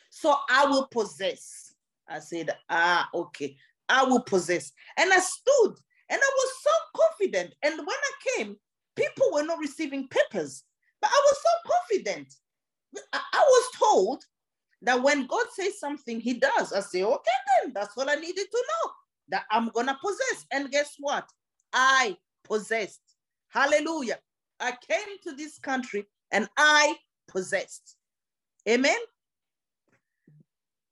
[0.10, 1.74] So I will possess.
[2.08, 3.56] I said, ah, okay,
[3.88, 4.72] I will possess.
[4.98, 5.76] And I stood
[6.10, 7.56] and I was so confident.
[7.64, 8.58] And when I came,
[8.96, 10.64] people were not receiving papers,
[11.02, 12.34] but I was so confident.
[13.14, 14.24] I was told
[14.82, 16.74] that when God says something, He does.
[16.74, 17.32] I say, okay,
[17.64, 18.92] then that's all I needed to know
[19.30, 20.46] that I'm gonna possess.
[20.52, 21.28] And guess what?
[21.74, 23.02] I possessed.
[23.50, 24.20] Hallelujah.
[24.60, 26.96] I came to this country and I
[27.28, 27.96] possessed.
[28.68, 28.98] Amen.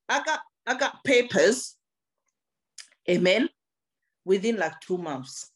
[0.08, 1.76] I got I got papers.
[3.10, 3.50] Amen.
[4.26, 5.52] Within like two months,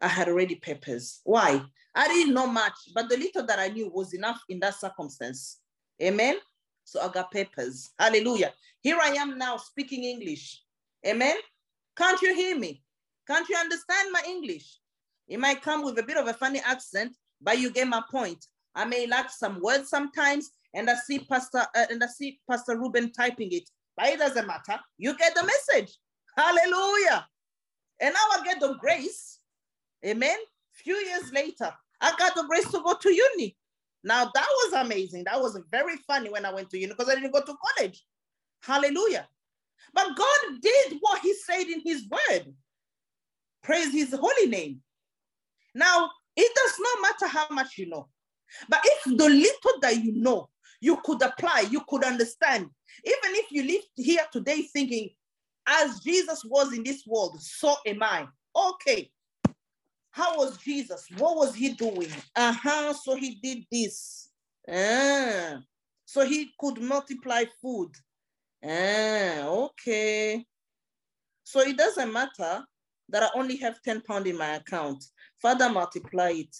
[0.00, 1.20] I had already papers.
[1.24, 1.62] Why?
[1.94, 5.58] I didn't know much, but the little that I knew was enough in that circumstance.
[6.00, 6.36] Amen.
[6.90, 7.90] So I got papers.
[8.00, 8.52] Hallelujah.
[8.80, 10.60] Here I am now speaking English.
[11.06, 11.36] Amen.
[11.96, 12.82] Can't you hear me?
[13.28, 14.80] Can't you understand my English?
[15.28, 18.44] It might come with a bit of a funny accent, but you get my point.
[18.74, 22.76] I may lack some words sometimes, and I see Pastor uh, and I see Pastor
[22.76, 24.80] Ruben typing it, but it doesn't matter.
[24.98, 25.96] You get the message.
[26.36, 27.24] Hallelujah.
[28.00, 29.38] And now I get the grace.
[30.04, 30.38] Amen.
[30.72, 33.56] Few years later, I got the grace to go to uni.
[34.02, 35.24] Now that was amazing.
[35.24, 38.02] That was very funny when I went to uni because I didn't go to college.
[38.62, 39.28] Hallelujah.
[39.92, 42.54] But God did what He said in His word.
[43.62, 44.80] Praise His holy name.
[45.74, 48.08] Now, it does not matter how much you know.
[48.68, 50.48] But if the little that you know,
[50.80, 52.68] you could apply, you could understand,
[53.04, 55.10] even if you live here today thinking,
[55.66, 58.26] as Jesus was in this world, so am I.
[58.56, 59.10] Okay.
[60.10, 61.06] How was Jesus?
[61.18, 62.08] What was he doing?
[62.34, 62.92] Uh huh.
[62.92, 64.30] So he did this.
[64.68, 65.60] Ah.
[66.04, 67.90] So he could multiply food.
[68.64, 70.44] Ah, okay.
[71.44, 72.64] So it doesn't matter
[73.08, 75.04] that I only have 10 pounds in my account.
[75.40, 76.56] Father, multiply it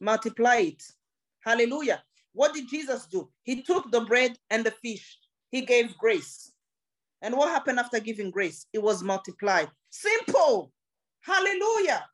[0.00, 0.82] multiply it.
[1.44, 2.02] Hallelujah.
[2.32, 3.28] What did Jesus do?
[3.42, 5.18] He took the bread and the fish,
[5.50, 6.52] he gave grace.
[7.22, 8.66] And what happened after giving grace?
[8.72, 9.70] It was multiplied.
[9.90, 10.72] Simple.
[11.22, 12.06] Hallelujah.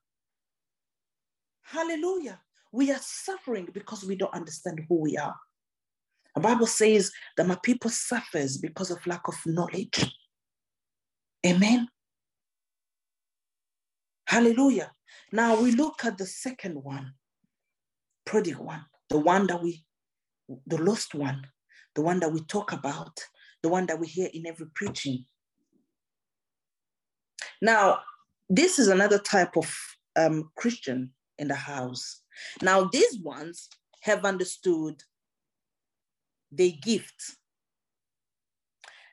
[1.65, 2.41] Hallelujah.
[2.73, 5.37] We are suffering because we don't understand who we are.
[6.35, 10.13] The Bible says that my people suffers because of lack of knowledge.
[11.47, 11.89] Amen.
[14.27, 14.91] Hallelujah.
[15.33, 17.13] Now we look at the second one
[18.25, 19.85] prodigal one, the one that we,
[20.67, 21.47] the lost one,
[21.95, 23.19] the one that we talk about,
[23.63, 25.25] the one that we hear in every preaching.
[27.63, 28.01] Now,
[28.49, 29.75] this is another type of
[30.17, 32.23] um, Christian in the house.
[32.63, 33.69] Now, these ones
[34.03, 35.03] have understood
[36.57, 37.37] they gift.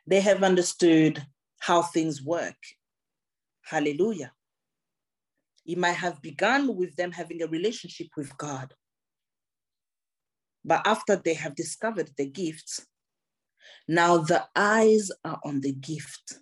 [0.05, 1.25] They have understood
[1.59, 2.57] how things work.
[3.63, 4.33] Hallelujah.
[5.65, 8.73] It might have begun with them having a relationship with God.
[10.63, 12.85] But after they have discovered the gifts,
[13.87, 16.39] now the eyes are on the gift,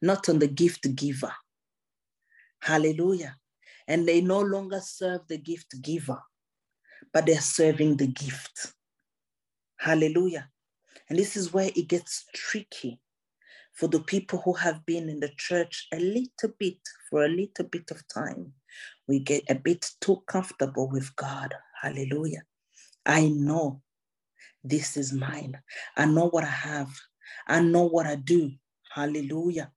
[0.00, 1.32] not on the gift giver.
[2.60, 3.36] Hallelujah.
[3.86, 6.20] And they no longer serve the gift giver,
[7.12, 8.72] but they're serving the gift.
[9.78, 10.48] Hallelujah.
[11.08, 13.00] And this is where it gets tricky
[13.74, 16.78] for the people who have been in the church a little bit
[17.10, 18.52] for a little bit of time.
[19.06, 21.54] We get a bit too comfortable with God.
[21.82, 22.42] Hallelujah.
[23.04, 23.82] I know
[24.62, 25.60] this is mine.
[25.96, 26.90] I know what I have.
[27.46, 28.52] I know what I do.
[28.94, 29.72] Hallelujah.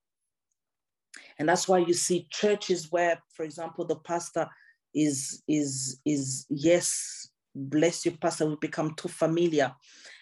[1.39, 4.47] And that's why you see churches where, for example, the pastor
[4.93, 8.47] is is is yes, bless you, pastor.
[8.47, 9.73] We become too familiar,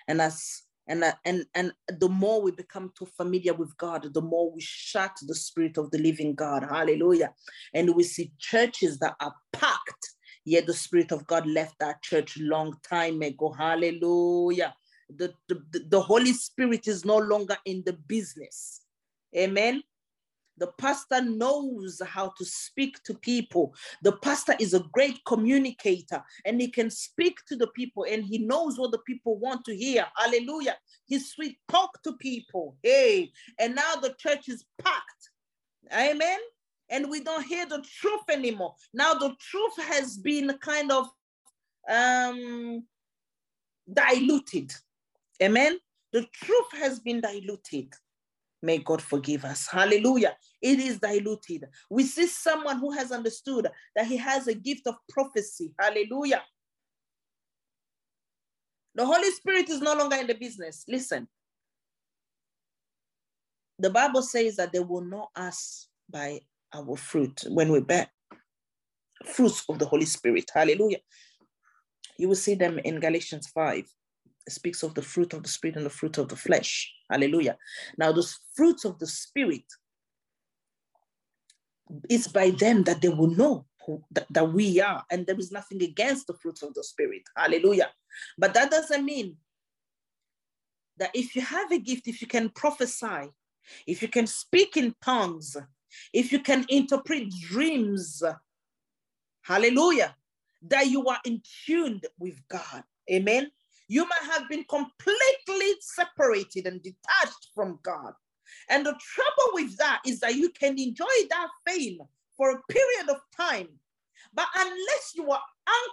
[0.08, 4.52] and as and and and the more we become too familiar with God, the more
[4.52, 6.64] we shut the spirit of the living God.
[6.64, 7.34] Hallelujah.
[7.74, 12.38] And we see churches that are packed Yet the Spirit of God left that church
[12.38, 13.52] long time ago.
[13.52, 14.76] Hallelujah.
[15.10, 18.82] The, the, the Holy Spirit is no longer in the business.
[19.36, 19.82] Amen.
[20.58, 23.74] The pastor knows how to speak to people.
[24.04, 28.38] The pastor is a great communicator and he can speak to the people and he
[28.38, 30.06] knows what the people want to hear.
[30.16, 30.78] Hallelujah.
[31.06, 32.78] He's sweet talk to people.
[32.84, 35.30] Hey, and now the church is packed.
[35.94, 36.40] Amen.
[36.90, 38.76] And we don't hear the truth anymore.
[38.94, 41.08] Now the truth has been kind of
[41.90, 42.84] um,
[43.92, 44.72] diluted.
[45.42, 45.78] Amen.
[46.12, 47.94] The truth has been diluted.
[48.66, 49.68] May God forgive us.
[49.68, 50.36] Hallelujah.
[50.60, 51.66] It is diluted.
[51.90, 55.72] We see someone who has understood that he has a gift of prophecy.
[55.80, 56.42] Hallelujah.
[58.96, 60.84] The Holy Spirit is no longer in the business.
[60.88, 61.28] Listen.
[63.78, 66.40] The Bible says that they will know us by
[66.74, 68.08] our fruit when we bear
[69.26, 70.50] fruits of the Holy Spirit.
[70.52, 71.00] Hallelujah.
[72.18, 73.86] You will see them in Galatians 5
[74.50, 76.92] speaks of the fruit of the spirit and the fruit of the flesh.
[77.10, 77.58] Hallelujah.
[77.98, 79.64] Now, those fruits of the spirit,
[82.10, 85.52] it's by them that they will know who, that, that we are, and there is
[85.52, 87.22] nothing against the fruits of the spirit.
[87.36, 87.92] Hallelujah.
[88.38, 89.38] But that doesn't mean
[90.98, 93.32] that if you have a gift, if you can prophesy,
[93.88, 95.58] if you can speak in tongues,
[96.14, 98.24] if you can interpret dreams,
[99.42, 100.16] hallelujah,
[100.68, 102.84] that you are in tune with God.
[103.12, 103.52] Amen.
[103.88, 108.14] You might have been completely separated and detached from God.
[108.70, 112.00] And the trouble with that is that you can enjoy that fame
[112.36, 113.68] for a period of time.
[114.34, 115.42] But unless you are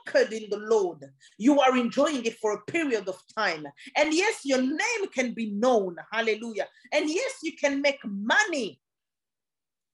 [0.06, 1.04] anchored in the Lord,
[1.38, 3.66] you are enjoying it for a period of time.
[3.96, 5.96] And yes, your name can be known.
[6.12, 6.66] Hallelujah.
[6.92, 8.80] And yes, you can make money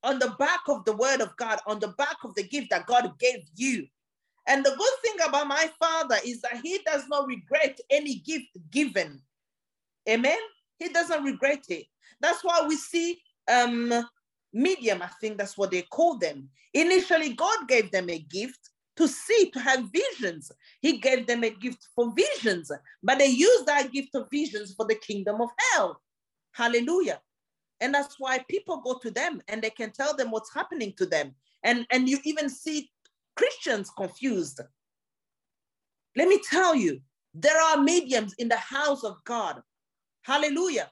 [0.03, 2.87] on the back of the word of God, on the back of the gift that
[2.87, 3.87] God gave you.
[4.49, 8.49] And the good thing about my father is that he does not regret any gift
[8.71, 9.21] given.
[10.09, 10.39] Amen.
[10.79, 11.87] He doesn't regret it.
[12.21, 14.05] That's why we see um
[14.53, 16.49] medium, I think that's what they call them.
[16.75, 20.51] Initially, God gave them a gift to see, to have visions.
[20.81, 22.71] He gave them a gift for visions,
[23.03, 26.01] but they used that gift of visions for the kingdom of hell.
[26.53, 27.21] Hallelujah.
[27.81, 31.07] And that's why people go to them and they can tell them what's happening to
[31.07, 31.35] them.
[31.63, 32.91] And, and you even see
[33.39, 34.61] Christians confused.
[36.17, 37.01] Let me tell you,
[37.33, 39.63] there are mediums in the house of God.
[40.23, 40.91] Hallelujah.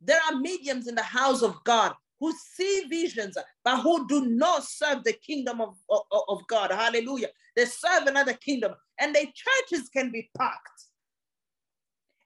[0.00, 4.64] There are mediums in the house of God who see visions, but who do not
[4.64, 6.72] serve the kingdom of, of, of God.
[6.72, 7.28] Hallelujah.
[7.54, 10.80] They serve another kingdom, and their churches can be packed.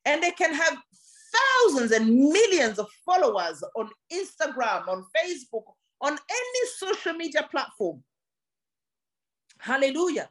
[0.06, 0.78] And they can have
[1.36, 5.64] thousands and millions of followers on Instagram, on Facebook,
[6.00, 8.02] on any social media platform.
[9.58, 10.28] Hallelujah.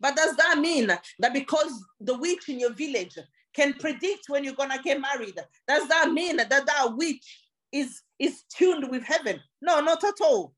[0.00, 3.16] But does that mean that because the witch in your village
[3.54, 8.42] can predict when you're gonna get married, does that mean that that witch is is
[8.54, 9.40] tuned with heaven?
[9.60, 10.54] No, not at all.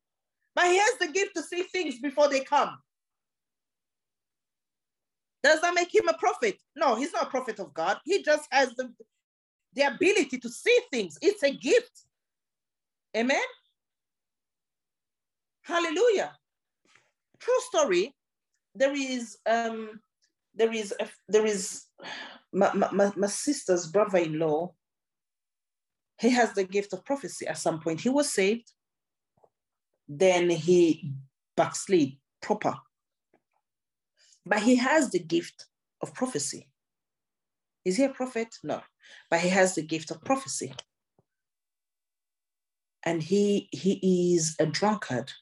[0.55, 2.79] But he has the gift to see things before they come.
[5.43, 6.57] Does that make him a prophet?
[6.75, 7.99] No, he's not a prophet of God.
[8.05, 8.91] He just has the,
[9.75, 11.19] the ability to see things.
[11.21, 12.05] It's a gift.
[13.15, 13.43] Amen.
[15.63, 16.33] Hallelujah
[17.45, 18.15] true story.
[18.75, 20.01] There is um,
[20.55, 21.85] there is a, there is
[22.53, 24.73] my, my, my sister's brother-in-law.
[26.21, 27.47] He has the gift of prophecy.
[27.47, 28.73] At some point, he was saved.
[30.09, 31.13] Then he
[31.57, 32.75] backslid proper.
[34.47, 35.67] But he has the gift
[36.01, 36.69] of prophecy.
[37.85, 38.49] Is he a prophet?
[38.63, 38.81] No.
[39.31, 40.73] But he has the gift of prophecy.
[43.03, 45.33] And he he is a drunkard.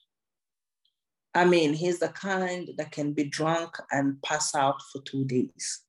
[1.34, 5.80] I mean, he's the kind that can be drunk and pass out for two days.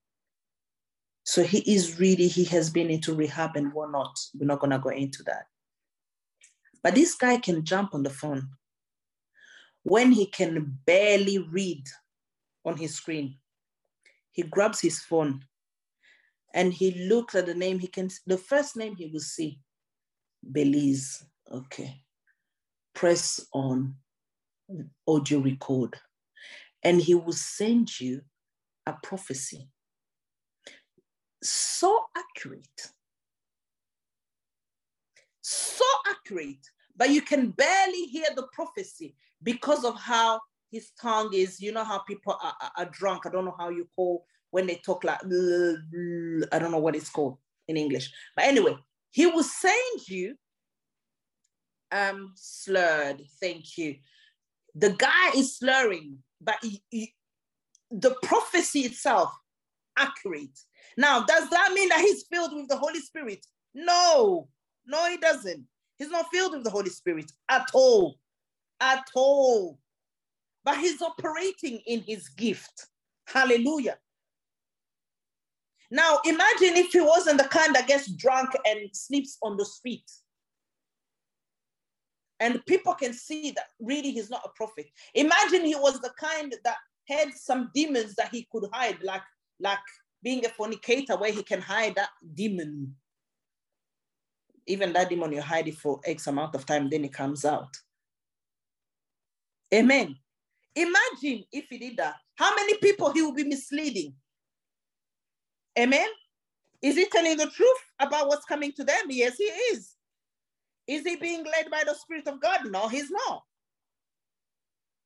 [1.26, 4.18] So he is really, he has been into rehab and whatnot.
[4.36, 5.48] We're not going to go into that.
[6.82, 8.50] But this guy can jump on the phone
[9.84, 11.86] when he can barely read
[12.66, 13.38] on his screen.
[14.32, 15.46] He grabs his phone
[16.54, 17.80] and he looks at the name.
[17.80, 19.60] He can, the first name he will see,
[20.52, 21.26] Belize.
[21.52, 22.02] Okay.
[22.94, 23.96] Press on
[25.08, 25.96] audio record,
[26.84, 28.22] and he will send you
[28.86, 29.70] a prophecy.
[31.42, 32.92] So accurate.
[35.42, 40.40] So accurate, but you can barely hear the prophecy because of how
[40.72, 41.60] his tongue is.
[41.60, 43.26] You know how people are, are, are drunk.
[43.26, 47.10] I don't know how you call when they talk like, I don't know what it's
[47.10, 47.38] called
[47.68, 48.12] in English.
[48.36, 48.78] But anyway,
[49.12, 50.36] he will send you
[51.92, 53.96] um slurred, thank you
[54.76, 57.14] the guy is slurring, but he, he,
[57.92, 59.32] the prophecy itself
[59.98, 60.58] accurate.
[60.98, 63.46] Now, does that mean that he's filled with the Holy Spirit?
[63.74, 64.48] No,
[64.86, 65.66] no, he doesn't.
[65.98, 68.18] He's not filled with the Holy Spirit at all.
[68.80, 69.80] At all.
[70.66, 72.88] But he's operating in his gift.
[73.28, 73.98] Hallelujah.
[75.92, 80.10] Now, imagine if he wasn't the kind that gets drunk and sleeps on the street.
[82.44, 84.88] And people can see that really he's not a prophet.
[85.14, 86.76] Imagine he was the kind that
[87.08, 89.22] had some demons that he could hide, like,
[89.62, 89.80] like
[90.22, 92.94] being a fornicator, where he can hide that demon.
[94.68, 97.74] Even that demon, you hide it for X amount of time, then it comes out.
[99.74, 100.14] Amen.
[100.76, 102.16] Imagine if he did that.
[102.36, 104.16] How many people he will be misleading?
[105.80, 106.10] Amen.
[106.82, 109.06] Is he telling the truth about what's coming to them?
[109.08, 109.93] Yes, he is.
[110.88, 112.62] Is he being led by the Spirit of God?
[112.66, 113.44] No, he's not.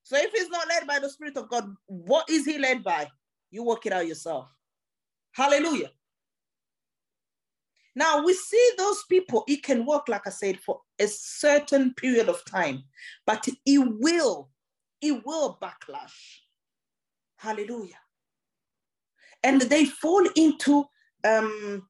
[0.03, 3.07] So if he's not led by the Spirit of God, what is he led by?
[3.51, 4.47] You work it out yourself.
[5.33, 5.91] Hallelujah.
[7.95, 12.29] Now we see those people, it can work, like I said, for a certain period
[12.29, 12.83] of time,
[13.25, 14.49] but it will,
[15.01, 16.39] it will backlash.
[17.37, 17.97] Hallelujah.
[19.43, 20.85] And they fall into
[21.23, 21.87] um,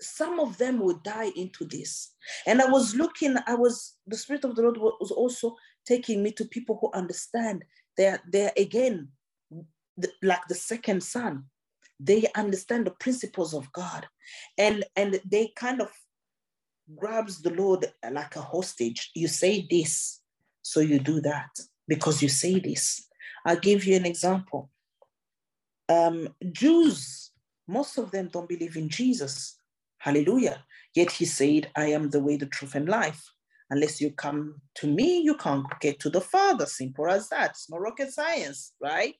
[0.00, 2.12] some of them will die into this.
[2.46, 6.32] And I was looking, I was, the Spirit of the Lord was also taking me
[6.32, 7.64] to people who understand
[7.96, 9.08] they're, they're again,
[9.96, 11.44] the, like the second son.
[11.98, 14.06] They understand the principles of God.
[14.58, 15.90] And, and they kind of
[16.94, 19.10] grabs the Lord like a hostage.
[19.14, 20.20] You say this,
[20.60, 21.48] so you do that
[21.88, 23.06] because you say this.
[23.46, 24.70] I'll give you an example.
[25.88, 27.30] Um, Jews,
[27.66, 29.56] most of them don't believe in Jesus
[29.98, 30.64] Hallelujah.
[30.94, 33.22] Yet he said, I am the way, the truth, and life.
[33.70, 36.66] Unless you come to me, you can't get to the Father.
[36.66, 37.50] Simple as that.
[37.50, 39.14] It's not rocket science, right?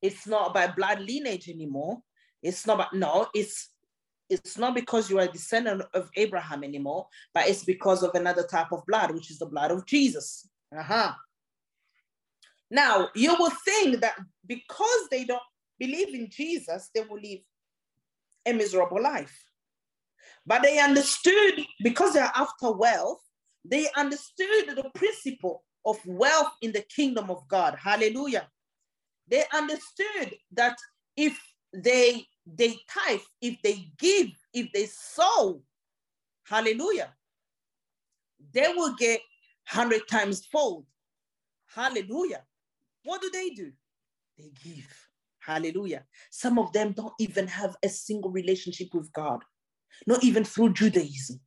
[0.00, 1.98] It's not by blood lineage anymore.
[2.42, 3.70] It's not about, no, it's
[4.30, 8.44] it's not because you are a descendant of Abraham anymore, but it's because of another
[8.44, 10.48] type of blood, which is the blood of Jesus.
[10.74, 11.12] Uh-huh.
[12.70, 14.16] Now, you will think that
[14.46, 15.42] because they don't
[15.78, 17.40] believe in Jesus, they will live
[18.46, 19.38] a miserable life.
[20.46, 23.20] But they understood, because they're after wealth,
[23.64, 27.76] they understood the principle of wealth in the kingdom of God.
[27.80, 28.48] Hallelujah.
[29.28, 30.76] They understood that
[31.16, 31.40] if
[31.72, 35.62] they they tithe, if they give, if they sow,
[36.44, 37.14] hallelujah,
[38.52, 39.20] they will get
[39.64, 40.86] hundred times fold.
[41.72, 42.42] Hallelujah.
[43.04, 43.72] What do they do?
[44.36, 45.08] They give.
[45.38, 46.04] Hallelujah.
[46.30, 49.42] Some of them don't even have a single relationship with God
[50.06, 51.40] not even through Judaism,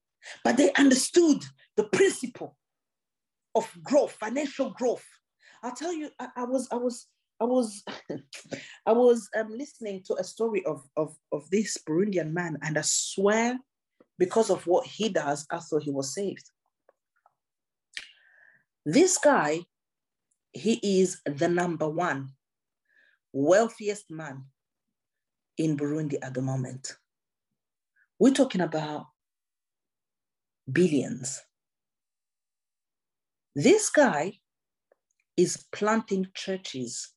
[0.44, 1.44] but they understood
[1.76, 2.58] the principle
[3.56, 5.06] of growth, financial growth.
[5.64, 7.08] I'll tell you, I, I was, I was,
[7.40, 7.84] I was,
[8.86, 12.82] I was um, listening to a story of, of, of this Burundian man, and I
[12.84, 13.60] swear,
[14.18, 16.50] because of what he does, I thought he was saved.
[18.86, 19.62] This guy,
[20.54, 22.30] he is the number one
[23.34, 24.46] wealthiest man
[25.58, 26.96] in Burundi at the moment.
[28.20, 29.08] We're talking about
[30.72, 31.42] billions.
[33.56, 34.40] This guy
[35.38, 37.10] is planting churches.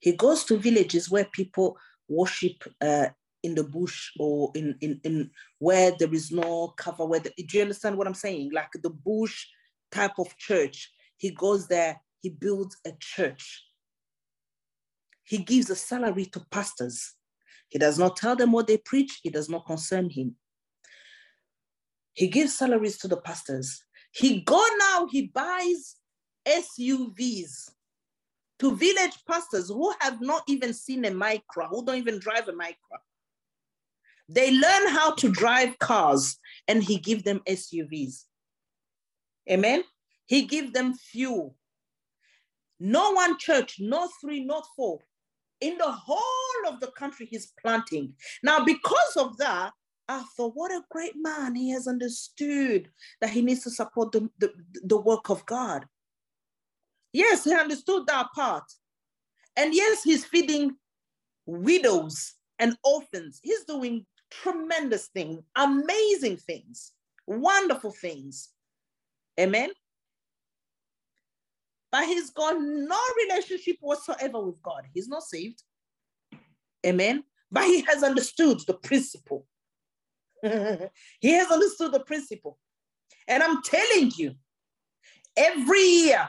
[0.00, 1.76] He goes to villages where people
[2.08, 3.06] worship uh,
[3.42, 7.06] in the bush or in, in, in where there is no cover.
[7.06, 8.50] Where the, do you understand what I'm saying?
[8.52, 9.46] Like the bush
[9.90, 10.90] type of church.
[11.16, 13.64] He goes there, he builds a church.
[15.24, 17.14] He gives a salary to pastors.
[17.72, 20.36] He does not tell them what they preach, it does not concern him.
[22.12, 23.82] He gives salaries to the pastors.
[24.10, 25.96] He go now, he buys
[26.46, 27.70] SUVs
[28.58, 32.52] to village pastors who have not even seen a micro, who don't even drive a
[32.52, 32.98] micro.
[34.28, 38.24] They learn how to drive cars and he give them SUVs.
[39.50, 39.82] Amen.
[40.26, 41.56] He give them fuel.
[42.78, 44.98] No one church, no three, not four,
[45.62, 48.12] in the whole of the country he's planting.
[48.42, 49.72] Now, because of that,
[50.08, 51.54] I thought, what a great man.
[51.54, 52.90] He has understood
[53.20, 54.52] that he needs to support the, the,
[54.84, 55.86] the work of God.
[57.12, 58.64] Yes, he understood that part.
[59.56, 60.76] And yes, he's feeding
[61.46, 63.38] widows and orphans.
[63.42, 66.92] He's doing tremendous things, amazing things,
[67.26, 68.50] wonderful things.
[69.38, 69.70] Amen
[71.92, 74.84] but he's got no relationship whatsoever with God.
[74.94, 75.62] He's not saved.
[76.84, 77.22] Amen.
[77.50, 79.46] But he has understood the principle.
[80.42, 82.58] he has understood the principle.
[83.28, 84.32] And I'm telling you,
[85.36, 86.26] every year,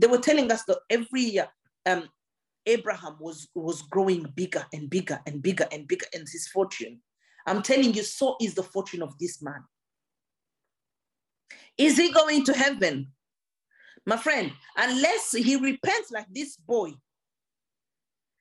[0.00, 1.48] they were telling us that every year,
[1.84, 2.08] um,
[2.64, 7.00] Abraham was, was growing bigger and bigger and bigger and bigger in his fortune.
[7.46, 9.62] I'm telling you, so is the fortune of this man.
[11.76, 13.08] Is he going to heaven?
[14.06, 16.92] My friend, unless he repents like this boy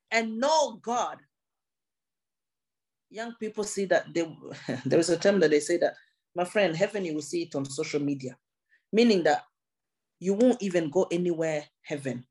[0.10, 1.18] and know God,
[3.10, 4.26] young people see that they,
[4.86, 5.96] there is a term that they say that,
[6.36, 8.38] my friend, heaven, you will see it on social media,
[8.92, 9.44] meaning that
[10.20, 12.26] you won't even go anywhere heaven.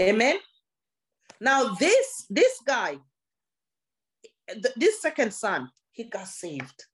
[0.00, 0.38] Amen.
[1.40, 2.96] Now, this this guy,
[4.76, 6.84] this second son, he got saved.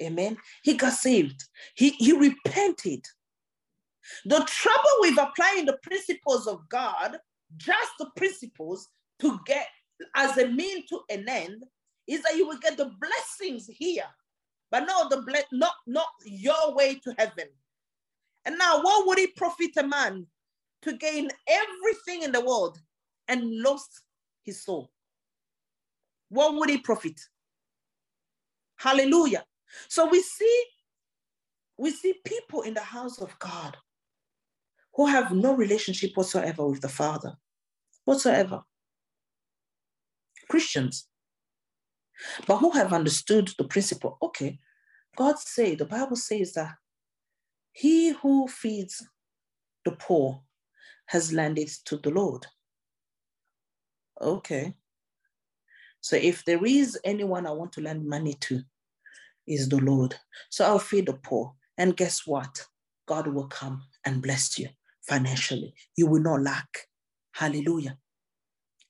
[0.00, 0.36] Amen.
[0.62, 1.44] He got saved.
[1.74, 3.04] He, he repented.
[4.24, 7.18] The trouble with applying the principles of God,
[7.56, 8.88] just the principles
[9.20, 9.66] to get
[10.16, 11.64] as a mean to an end,
[12.06, 14.06] is that you will get the blessings here,
[14.70, 17.48] but not the ble- not not your way to heaven.
[18.44, 20.26] And now, what would it profit a man
[20.82, 22.78] to gain everything in the world
[23.28, 24.02] and lost
[24.42, 24.90] his soul?
[26.28, 27.20] What would it profit?
[28.76, 29.44] Hallelujah.
[29.88, 30.64] So we see
[31.78, 33.76] we see people in the house of God
[34.94, 37.34] who have no relationship whatsoever with the Father,
[38.04, 38.62] whatsoever.
[40.48, 41.08] Christians,
[42.46, 44.18] but who have understood the principle.
[44.20, 44.58] Okay,
[45.16, 46.74] God say, the Bible says that
[47.72, 49.06] he who feeds
[49.84, 50.42] the poor
[51.06, 52.46] has landed to the Lord.
[54.20, 54.74] Okay.
[56.00, 58.62] So if there is anyone I want to lend money to,
[59.46, 60.14] is the Lord.
[60.50, 61.54] So I'll feed the poor.
[61.78, 62.66] And guess what?
[63.06, 64.68] God will come and bless you
[65.06, 65.74] financially.
[65.96, 66.88] You will not lack.
[67.32, 67.98] Hallelujah.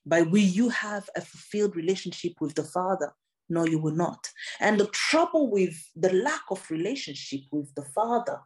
[0.05, 3.13] But will you have a fulfilled relationship with the Father?
[3.49, 4.29] No, you will not.
[4.61, 8.41] And the trouble with the lack of relationship with the Father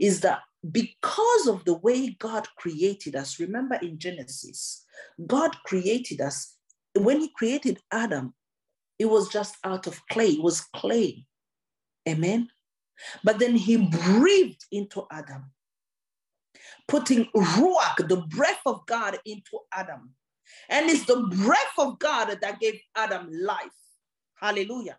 [0.00, 4.84] is that because of the way God created us, remember in Genesis,
[5.26, 6.56] God created us.
[6.94, 8.34] When He created Adam,
[8.98, 11.26] it was just out of clay, it was clay.
[12.08, 12.48] Amen.
[13.22, 15.52] But then He breathed into Adam,
[16.88, 20.10] putting Ruach, the breath of God, into Adam.
[20.68, 23.70] And it's the breath of God that gave Adam life.
[24.36, 24.98] Hallelujah.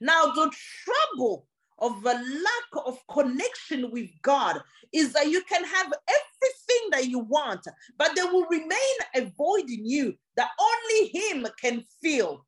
[0.00, 0.50] Now, the
[0.84, 1.46] trouble
[1.78, 4.60] of a lack of connection with God
[4.92, 7.66] is that you can have everything that you want,
[7.96, 12.44] but there will remain a void in you that only Him can fill.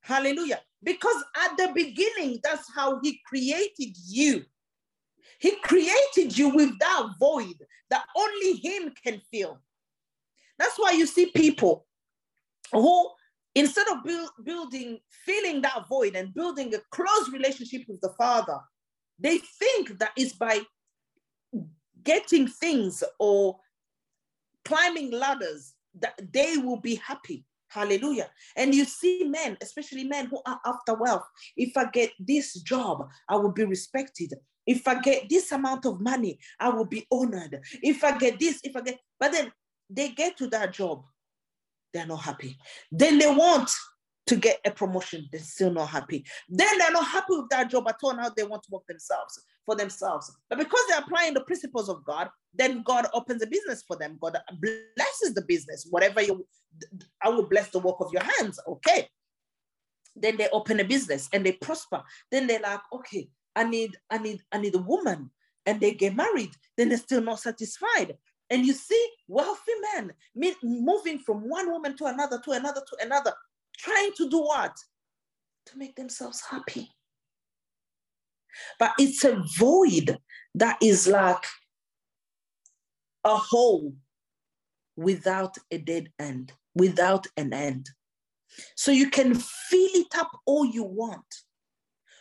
[0.00, 0.60] Hallelujah.
[0.82, 4.44] Because at the beginning, that's how He created you.
[5.40, 7.56] He created you with that void
[7.90, 9.60] that only Him can fill.
[10.58, 11.86] That's why you see people
[12.72, 13.10] who
[13.54, 18.58] instead of build, building, filling that void and building a close relationship with the Father,
[19.18, 20.60] they think that it's by
[22.02, 23.58] getting things or
[24.64, 27.44] climbing ladders that they will be happy.
[27.74, 28.30] Hallelujah.
[28.56, 31.24] And you see men, especially men who are after wealth.
[31.56, 34.32] If I get this job, I will be respected.
[34.66, 37.60] If I get this amount of money, I will be honored.
[37.82, 39.52] If I get this, if I get, but then
[39.90, 41.02] they get to that job
[41.94, 42.58] they're not happy.
[42.90, 43.70] Then they want
[44.26, 46.24] to get a promotion, they're still not happy.
[46.48, 48.16] Then they're not happy with that job at all.
[48.16, 50.34] Now they want to work themselves for themselves.
[50.48, 54.18] But because they're applying the principles of God, then God opens a business for them.
[54.20, 55.86] God blesses the business.
[55.90, 56.46] Whatever you,
[57.22, 58.58] I will bless the work of your hands.
[58.66, 59.08] Okay.
[60.16, 62.02] Then they open a business and they prosper.
[62.30, 65.30] Then they're like, okay, I need, I need, I need a woman.
[65.66, 66.52] And they get married.
[66.76, 68.16] Then they're still not satisfied.
[68.50, 70.12] And you see wealthy men
[70.62, 73.32] moving from one woman to another, to another, to another,
[73.78, 74.76] trying to do what?
[75.66, 76.90] To make themselves happy.
[78.78, 80.18] But it's a void
[80.54, 81.44] that is like
[83.24, 83.94] a hole
[84.96, 87.90] without a dead end, without an end.
[88.76, 91.42] So you can fill it up all you want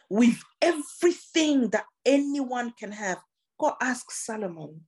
[0.09, 3.19] with everything that anyone can have.
[3.59, 4.81] Go ask Solomon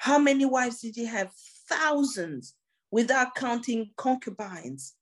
[0.00, 1.30] how many wives did he have?
[1.68, 2.54] Thousands,
[2.90, 4.94] without counting concubines.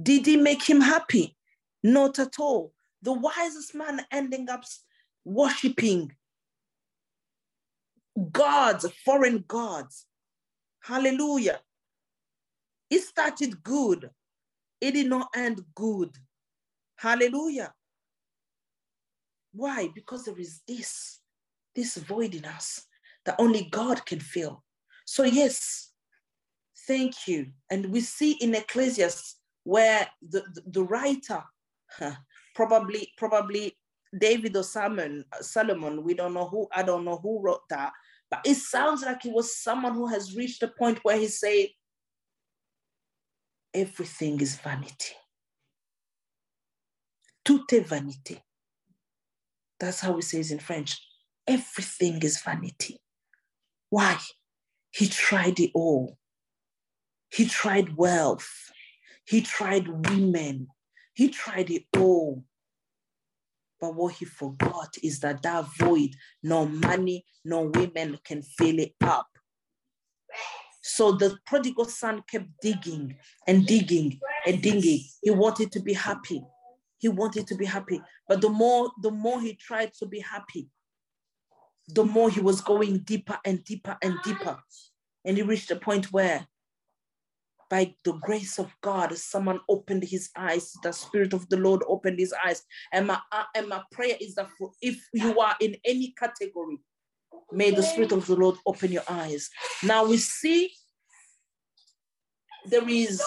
[0.00, 1.36] Did he make him happy?
[1.82, 2.72] Not at all.
[3.02, 4.64] The wisest man ending up
[5.24, 6.12] worshiping
[8.30, 10.06] gods, foreign gods.
[10.80, 11.60] Hallelujah.
[12.90, 14.10] It started good,
[14.80, 16.10] it did not end good.
[16.96, 17.72] Hallelujah.
[19.52, 19.88] Why?
[19.94, 21.20] Because there is this
[21.74, 22.86] this void in us
[23.24, 24.62] that only God can fill.
[25.04, 25.90] So, yes,
[26.86, 27.46] thank you.
[27.70, 31.42] And we see in Ecclesiastes where the, the, the writer,
[32.54, 33.76] probably, probably
[34.18, 37.92] David or Solomon, Solomon, we don't know who, I don't know who wrote that,
[38.30, 41.66] but it sounds like it was someone who has reached a point where he said,
[43.74, 45.14] everything is vanity.
[47.44, 48.40] Toute vanity.
[49.80, 51.00] That's how we say it in French.
[51.46, 53.00] Everything is vanity.
[53.90, 54.18] Why?
[54.90, 56.18] He tried it all.
[57.30, 58.71] He tried wealth.
[59.24, 60.68] He tried women.
[61.14, 62.44] He tried it all.
[63.80, 68.94] But what he forgot is that that void, no money, no women can fill it
[69.00, 69.26] up.
[70.82, 73.16] So the prodigal son kept digging
[73.46, 75.00] and digging and digging.
[75.22, 76.42] He wanted to be happy.
[76.98, 78.00] He wanted to be happy.
[78.28, 80.68] But the more, the more he tried to be happy,
[81.88, 84.58] the more he was going deeper and deeper and deeper.
[85.24, 86.46] And he reached a point where
[87.72, 90.74] by the grace of God, someone opened his eyes.
[90.82, 92.64] The Spirit of the Lord opened his eyes.
[92.92, 96.76] And my, uh, and my prayer is that for, if you are in any category,
[97.50, 99.48] may the Spirit of the Lord open your eyes.
[99.82, 100.70] Now we see
[102.66, 103.22] there is,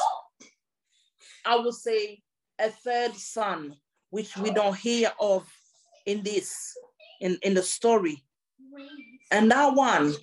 [1.43, 2.21] I would say,
[2.59, 3.75] a third son,
[4.11, 5.51] which we don't hear of
[6.05, 6.55] in this,
[7.19, 8.23] in, in the story.
[9.31, 10.13] And that one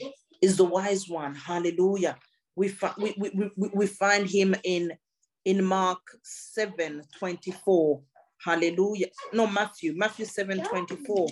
[0.41, 1.35] is the wise one.
[1.35, 2.17] Hallelujah
[2.57, 3.15] we, we,
[3.57, 4.93] we, we, find him in,
[5.45, 8.03] in Mark 7 24.
[8.45, 9.07] Hallelujah.
[9.33, 11.29] No, Matthew, Matthew 7 24.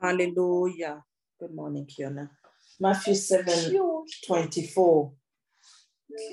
[0.00, 1.02] Hallelujah.
[1.40, 2.28] Good morning, Kiona.
[2.80, 5.12] Matthew 7 24.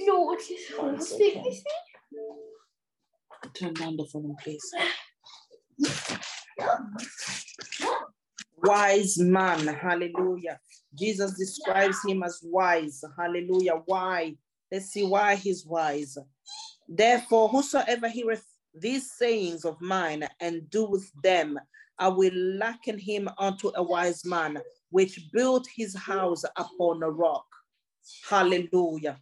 [0.07, 0.39] Lord,
[3.53, 4.73] Turn down the phone, please.
[8.63, 10.59] Wise man, hallelujah.
[10.95, 13.03] Jesus describes him as wise.
[13.17, 13.81] Hallelujah.
[13.85, 14.35] Why?
[14.71, 16.17] Let's see why he's wise.
[16.87, 21.59] Therefore, whosoever heareth these sayings of mine and doeth them,
[21.97, 27.45] I will liken him unto a wise man which built his house upon a rock.
[28.29, 29.17] Hallelujah.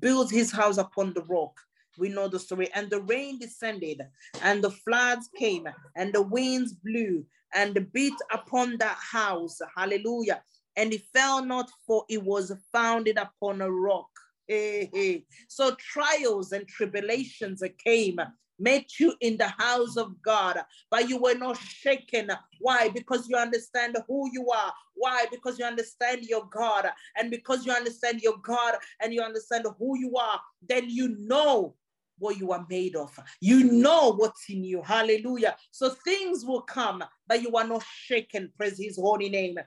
[0.00, 1.58] Built his house upon the rock.
[1.98, 2.70] We know the story.
[2.74, 4.02] And the rain descended,
[4.42, 7.24] and the floods came, and the winds blew,
[7.54, 9.58] and beat upon that house.
[9.76, 10.42] Hallelujah
[10.76, 14.08] and it fell not, for it was founded upon a rock.
[14.48, 15.24] Hey, hey.
[15.48, 18.18] So trials and tribulations came,
[18.58, 20.58] met you in the house of God,
[20.90, 22.30] but you were not shaken.
[22.60, 22.88] Why?
[22.88, 24.72] Because you understand who you are.
[24.94, 25.26] Why?
[25.30, 26.86] Because you understand your God.
[27.16, 31.74] And because you understand your God and you understand who you are, then you know
[32.18, 33.18] what you are made of.
[33.40, 34.82] You know what's in you.
[34.82, 35.56] Hallelujah.
[35.70, 38.52] So things will come, but you are not shaken.
[38.56, 39.58] Praise his holy name.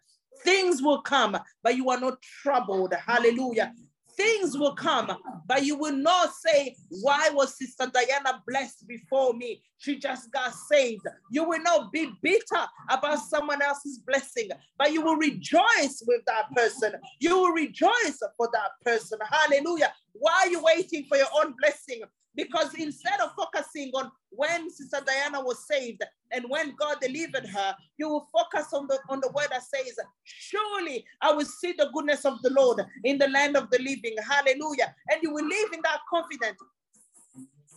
[0.43, 2.93] Things will come, but you are not troubled.
[2.93, 3.73] Hallelujah.
[4.15, 5.11] Things will come,
[5.45, 9.61] but you will not say, Why was Sister Diana blessed before me?
[9.77, 11.05] She just got saved.
[11.29, 16.49] You will not be bitter about someone else's blessing, but you will rejoice with that
[16.55, 16.93] person.
[17.19, 19.19] You will rejoice for that person.
[19.29, 19.91] Hallelujah.
[20.13, 22.01] Why are you waiting for your own blessing?
[22.35, 27.75] Because instead of focusing on when Sister Diana was saved and when God delivered her,
[27.97, 31.89] you will focus on the on the word that says, Surely I will see the
[31.93, 34.15] goodness of the Lord in the land of the living.
[34.27, 34.93] Hallelujah.
[35.11, 36.59] And you will live in that confidence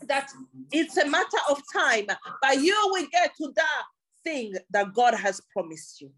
[0.06, 0.30] that
[0.72, 2.06] it's a matter of time,
[2.42, 3.82] but you will get to that
[4.24, 6.10] thing that God has promised you.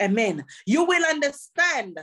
[0.00, 0.44] Amen.
[0.66, 1.98] You will understand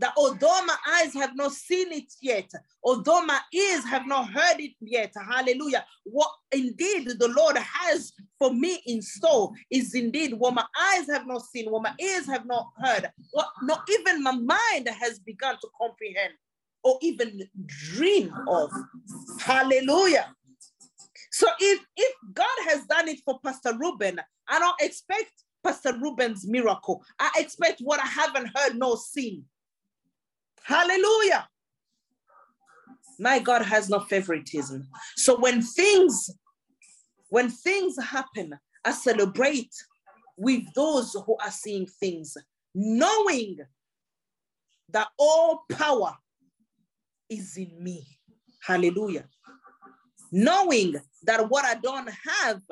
[0.00, 2.50] that although my eyes have not seen it yet,
[2.82, 8.52] although my ears have not heard it yet, hallelujah, what indeed the Lord has for
[8.52, 12.46] me in store is indeed what my eyes have not seen, what my ears have
[12.46, 16.32] not heard, what not even my mind has begun to comprehend
[16.82, 18.70] or even dream of.
[19.40, 20.34] Hallelujah.
[21.30, 25.30] So if, if God has done it for Pastor Ruben, I don't expect
[25.62, 27.04] Pastor Ruben's miracle.
[27.18, 29.44] I expect what I haven't heard nor seen.
[30.64, 31.48] Hallelujah.
[33.18, 34.88] My God has no favoritism.
[35.16, 36.30] So when things,
[37.28, 39.74] when things happen, I celebrate
[40.36, 42.36] with those who are seeing things,
[42.74, 43.58] knowing
[44.88, 46.14] that all power
[47.28, 48.06] is in me.
[48.62, 49.26] Hallelujah.
[50.32, 52.62] Knowing that what I don't have,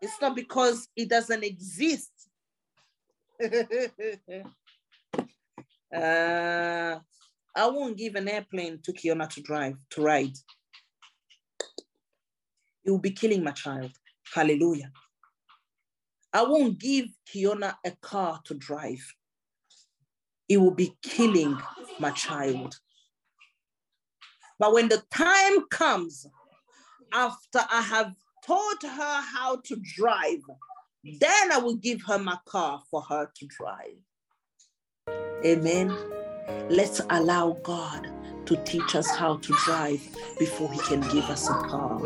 [0.00, 2.10] it's not because it doesn't exist.
[5.94, 6.98] uh,
[7.56, 10.36] I won't give an airplane to Kiona to drive, to ride.
[12.84, 13.92] It will be killing my child.
[14.34, 14.92] Hallelujah.
[16.34, 19.02] I won't give Kiona a car to drive.
[20.50, 21.58] It will be killing
[21.98, 22.76] my child.
[24.58, 26.26] But when the time comes,
[27.12, 28.14] after I have
[28.46, 30.42] taught her how to drive,
[31.20, 33.96] then I will give her my car for her to drive.
[35.44, 35.96] Amen.
[36.68, 38.08] Let's allow God
[38.46, 40.00] to teach us how to drive
[40.38, 42.00] before He can give us a car.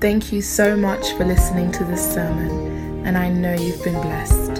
[0.00, 4.58] Thank you so much for listening to this sermon, and I know you've been blessed.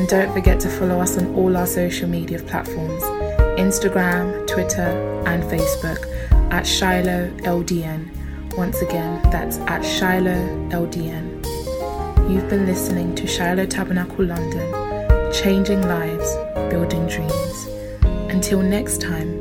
[0.01, 3.03] And don't forget to follow us on all our social media platforms
[3.59, 4.89] Instagram, Twitter,
[5.27, 6.03] and Facebook
[6.51, 8.09] at Shiloh LDN.
[8.57, 11.43] Once again, that's at Shiloh LDN.
[12.31, 16.35] You've been listening to Shiloh Tabernacle London, changing lives,
[16.71, 17.67] building dreams.
[18.33, 19.40] Until next time.